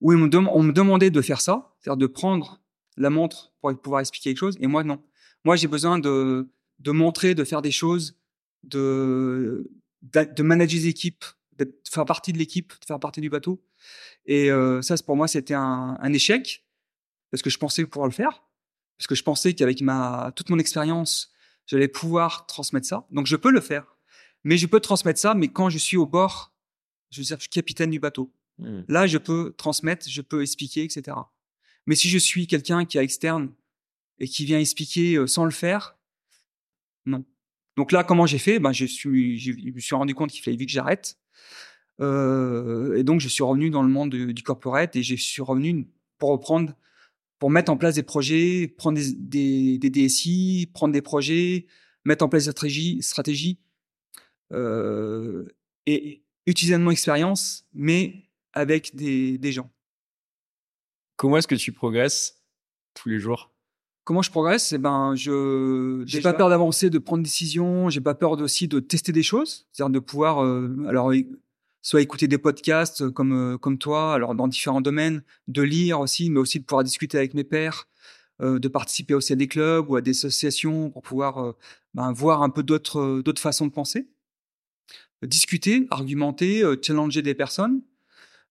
[0.00, 2.62] où on me, on me demandait de faire ça, c'est-à-dire de prendre
[2.96, 4.56] la montre pour pouvoir expliquer quelque chose.
[4.60, 5.02] Et moi, non.
[5.44, 8.18] Moi, j'ai besoin de, de montrer, de faire des choses,
[8.62, 9.70] de,
[10.02, 11.24] de manager des équipes,
[11.58, 13.62] de faire partie de l'équipe, de faire partie du bateau.
[14.26, 16.66] Et euh, ça, pour moi, c'était un, un, échec
[17.30, 18.44] parce que je pensais pouvoir le faire,
[18.98, 21.32] parce que je pensais qu'avec ma toute mon expérience,
[21.66, 23.06] j'allais pouvoir transmettre ça.
[23.10, 23.96] Donc, je peux le faire,
[24.44, 25.34] mais je peux transmettre ça.
[25.34, 26.54] Mais quand je suis au bord,
[27.10, 28.32] je veux dire, je suis capitaine du bateau.
[28.58, 28.82] Mmh.
[28.88, 31.16] Là, je peux transmettre, je peux expliquer, etc.
[31.86, 33.52] Mais si je suis quelqu'un qui est externe
[34.18, 35.96] et qui vient expliquer euh, sans le faire,
[37.04, 37.24] non.
[37.76, 38.58] Donc là, comment j'ai fait?
[38.58, 41.18] Ben, je suis, me suis rendu compte qu'il fallait vite que j'arrête.
[42.00, 45.88] Euh, et donc, je suis revenu dans le monde du, corporate et je suis revenu
[46.18, 46.74] pour reprendre,
[47.38, 51.66] pour mettre en place des projets, prendre des, DSI, prendre des projets,
[52.04, 53.60] mettre en place des stratégies,
[54.52, 55.46] euh,
[55.86, 59.70] et utiliser mon expérience, mais avec des gens.
[61.16, 62.42] Comment est-ce que tu progresses
[62.94, 63.55] tous les jours?
[64.06, 67.90] Comment je progresse Eh ben, je j'ai pas peur d'avancer, de prendre des décisions.
[67.90, 71.12] J'ai pas peur aussi de tester des choses, c'est-à-dire de pouvoir, euh, alors
[71.82, 75.98] soit écouter des podcasts euh, comme euh, comme toi, alors dans différents domaines, de lire
[75.98, 77.88] aussi, mais aussi de pouvoir discuter avec mes pairs,
[78.40, 81.54] de participer aussi à des clubs ou à des associations pour pouvoir
[81.94, 84.06] ben, voir un peu d'autres d'autres façons de penser,
[85.24, 87.80] discuter, argumenter, challenger des personnes.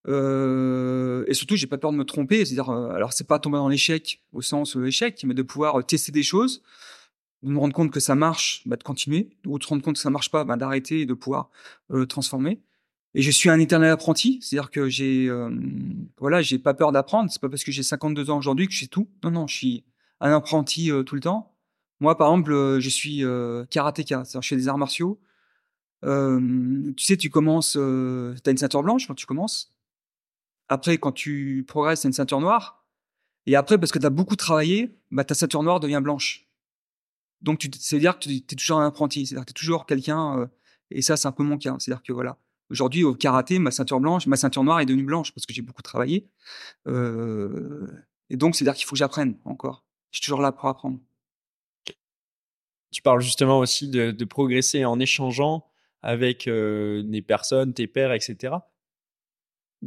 [0.07, 2.45] Euh, et surtout, j'ai pas peur de me tromper.
[2.45, 5.79] C'est-à-dire, euh, alors c'est pas tomber dans l'échec au sens euh, échec, mais de pouvoir
[5.79, 6.61] euh, tester des choses,
[7.43, 9.95] de me rendre compte que ça marche, bah, de continuer, ou de se rendre compte
[9.95, 11.49] que ça marche pas, bah, d'arrêter et de pouvoir
[12.09, 12.61] transformer.
[13.13, 15.29] Et je suis un éternel apprenti, c'est-à-dire que j'ai,
[16.19, 17.31] voilà, j'ai pas peur d'apprendre.
[17.31, 19.07] C'est pas parce que j'ai 52 ans aujourd'hui que je sais tout.
[19.23, 19.85] Non, non, je suis
[20.19, 21.55] un apprenti tout le temps.
[22.01, 23.23] Moi, par exemple, je suis
[23.69, 25.21] karatéka, c'est-à-dire je fais des arts martiaux.
[26.03, 29.74] tu sais, tu commences, tu as une ceinture blanche quand tu commences.
[30.69, 32.85] Après, quand tu progresses, c'est une ceinture noire.
[33.45, 36.47] Et après, parce que tu as beaucoup travaillé, bah, ta ceinture noire devient blanche.
[37.41, 39.27] Donc, c'est-à-dire que tu es toujours un apprenti.
[39.27, 40.39] C'est-à-dire que tu es toujours quelqu'un.
[40.39, 40.47] Euh,
[40.89, 41.75] et ça, c'est un peu mon cas.
[41.79, 42.37] C'est-à-dire que voilà.
[42.71, 45.61] Aujourd'hui, au karaté, ma ceinture blanche, ma ceinture noire est devenue blanche parce que j'ai
[45.61, 46.27] beaucoup travaillé.
[46.87, 47.87] Euh,
[48.31, 49.85] et donc, c'est-à-dire qu'il faut que j'apprenne encore.
[50.09, 50.99] Je suis toujours là pour apprendre.
[52.91, 55.67] Tu parles justement aussi de, de progresser en échangeant
[56.01, 58.55] avec euh, des personnes, tes pairs, etc.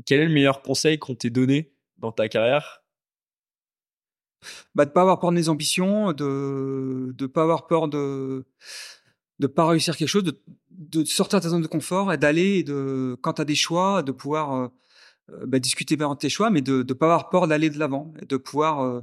[0.06, 2.82] Quel est le meilleur conseil qu'on t'ait donné dans ta carrière?
[4.74, 8.46] Bah, de pas avoir peur de mes ambitions, de ne pas avoir peur de
[9.38, 10.24] de pas réussir quelque chose,
[10.70, 14.02] de, sortir de ta zone de confort et d'aller, de quand tu as des choix,
[14.02, 14.68] de pouvoir euh,
[15.30, 18.12] euh, bah, discuter de tes choix, mais de ne pas avoir peur d'aller de l'avant,
[18.28, 19.02] de pouvoir,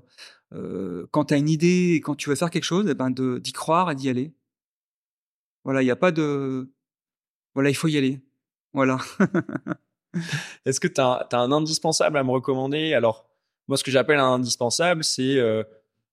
[0.54, 3.12] euh, quand tu as une idée et quand tu veux faire quelque chose, eh ben
[3.12, 4.34] d'y croire et d'y aller.
[5.64, 6.70] Voilà, il n'y a pas de...
[7.56, 8.22] Voilà, il faut y aller.
[8.74, 9.00] Voilà.
[10.66, 12.94] Est-ce que tu as, un indispensable à me recommander?
[12.94, 13.28] Alors,
[13.68, 15.64] moi, ce que j'appelle un indispensable, c'est euh,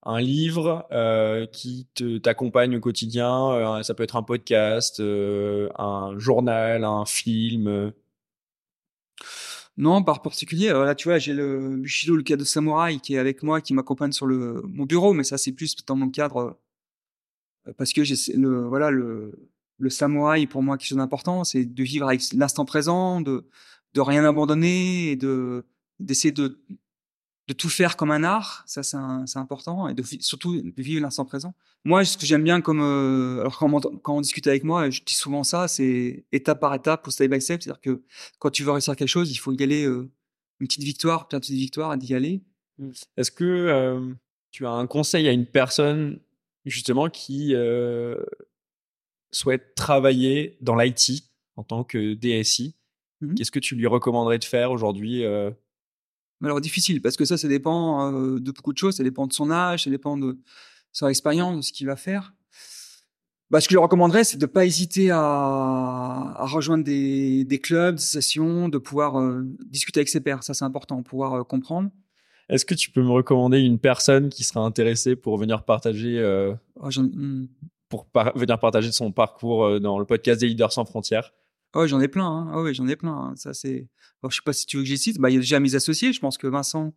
[0.05, 1.87] un livre euh, qui
[2.23, 3.53] t'accompagne au quotidien.
[3.53, 7.93] Euh, ça peut être un podcast, un journal, un film.
[9.79, 10.69] Non, par particulier.
[10.69, 14.13] là, tu vois, j'ai le Bushido, le de samouraï, qui est avec moi, qui m'accompagne
[14.13, 16.59] sur le mon bureau, mais ça, c'est plus dans mon cadre
[17.77, 18.03] parce que
[18.37, 19.49] le voilà le
[19.79, 23.47] le samouraï pour moi quelque chose d'important, c'est de vivre avec l'instant présent, de
[23.95, 25.65] de rien abandonner et de
[26.01, 26.59] d'essayer de
[27.49, 28.97] de tout faire comme un art, ça c'est
[29.39, 31.55] important, et de surtout de vivre l'instant présent.
[31.85, 34.91] Moi, ce que j'aime bien, comme euh, alors quand on, quand on discute avec moi,
[34.91, 38.03] je dis souvent ça, c'est étape par étape ou step by step, c'est-à-dire que
[38.39, 40.09] quand tu veux réussir quelque chose, il faut y aller euh,
[40.61, 42.43] une petite victoire, peut-être une victoire, d'y aller.
[42.79, 42.91] Mmh.
[43.17, 44.15] Est-ce que euh,
[44.53, 46.21] tu as un conseil à une personne
[46.65, 47.55] justement qui
[49.33, 51.25] souhaite travailler dans l'IT
[51.57, 52.77] en tant que DSI
[53.23, 55.51] Mmh Qu'est-ce que tu lui recommanderais de faire aujourd'hui euh?
[56.43, 58.97] Alors difficile parce que ça, ça dépend de beaucoup de choses.
[58.97, 60.39] Ça dépend de son âge, ça dépend de
[60.91, 62.35] son expérience, de ce qu'il va faire.
[63.53, 67.59] Bah, ce que je lui recommanderais, c'est de pas hésiter à, à rejoindre des, des,
[67.59, 70.43] clubs, des sessions, de pouvoir euh, discuter avec ses pairs.
[70.43, 71.91] Ça, c'est important, pouvoir comprendre.
[72.49, 76.55] Est-ce que tu peux me recommander une personne qui sera intéressée pour venir partager, euh,
[76.81, 77.47] oh, hmm.
[77.91, 81.33] pour venir partager son parcours dans le podcast des leaders sans frontières?
[81.75, 82.27] Oh, j'en ai plein.
[82.27, 82.53] Hein.
[82.55, 83.13] Oh, oui, j'en ai plein.
[83.13, 83.37] Hein.
[83.37, 83.89] Ça, c'est.
[84.23, 85.19] Oh, je sais pas si tu veux que j'y cite.
[85.19, 86.13] Bah, il y a déjà mes associés.
[86.13, 86.95] Je pense que Vincent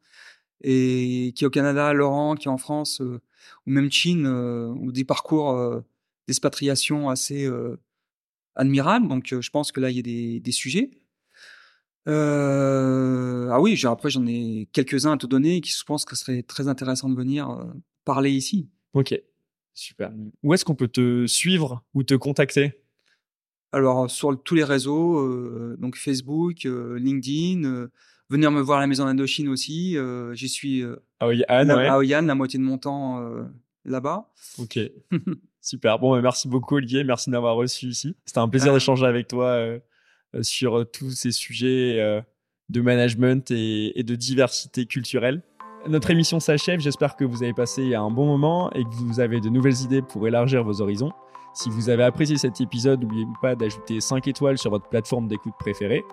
[0.61, 3.21] et qui est au Canada, Laurent qui est en France, euh,
[3.67, 5.83] ou même Chine, ou des parcours
[6.27, 7.49] d'expatriation assez
[8.55, 9.07] admirables.
[9.07, 10.91] Donc, je pense que là, il y a des, des sujets.
[12.07, 16.43] Euh, ah oui, après j'en ai quelques-uns à te donner qui je pense que serait
[16.43, 17.65] très intéressant de venir euh,
[18.03, 18.69] parler ici.
[18.93, 19.19] Ok,
[19.73, 20.11] super.
[20.43, 22.84] Où est-ce qu'on peut te suivre ou te contacter?
[23.75, 27.87] Alors sur tous les réseaux, euh, donc Facebook, LinkedIn,
[28.29, 29.97] venir me voir à la maison d'Indochine aussi.
[30.33, 30.83] J'y suis
[31.19, 32.21] à Oyan, ouais.
[32.21, 33.21] la moitié de mon temps
[33.83, 34.31] là-bas.
[34.59, 34.79] Ok.
[35.61, 35.97] Super.
[35.97, 38.15] Bon, merci beaucoup Olivier, merci d'avoir reçu ici.
[38.25, 39.47] C'était un plaisir d'échanger avec toi
[40.35, 42.21] euh, sur euh, tous ces sujets euh,
[42.69, 45.41] de management et, de diversité culturelle.
[45.87, 49.39] Notre émission s'achève, j'espère que vous avez passé un bon moment et que vous avez
[49.39, 51.11] de nouvelles idées pour élargir vos horizons.
[51.55, 55.53] Si vous avez apprécié cet épisode, n'oubliez pas d'ajouter 5 étoiles sur votre plateforme d'écoute
[55.57, 56.03] préférée.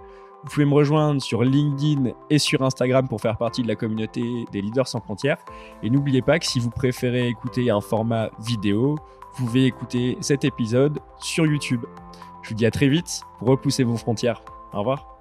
[0.45, 4.23] Vous pouvez me rejoindre sur LinkedIn et sur Instagram pour faire partie de la communauté
[4.53, 5.39] des leaders sans frontières.
[5.83, 8.97] Et n'oubliez pas que si vous préférez écouter un format vidéo,
[9.35, 11.85] vous pouvez écouter cet épisode sur YouTube.
[12.43, 14.43] Je vous dis à très vite pour repousser vos frontières.
[14.73, 15.12] Au revoir.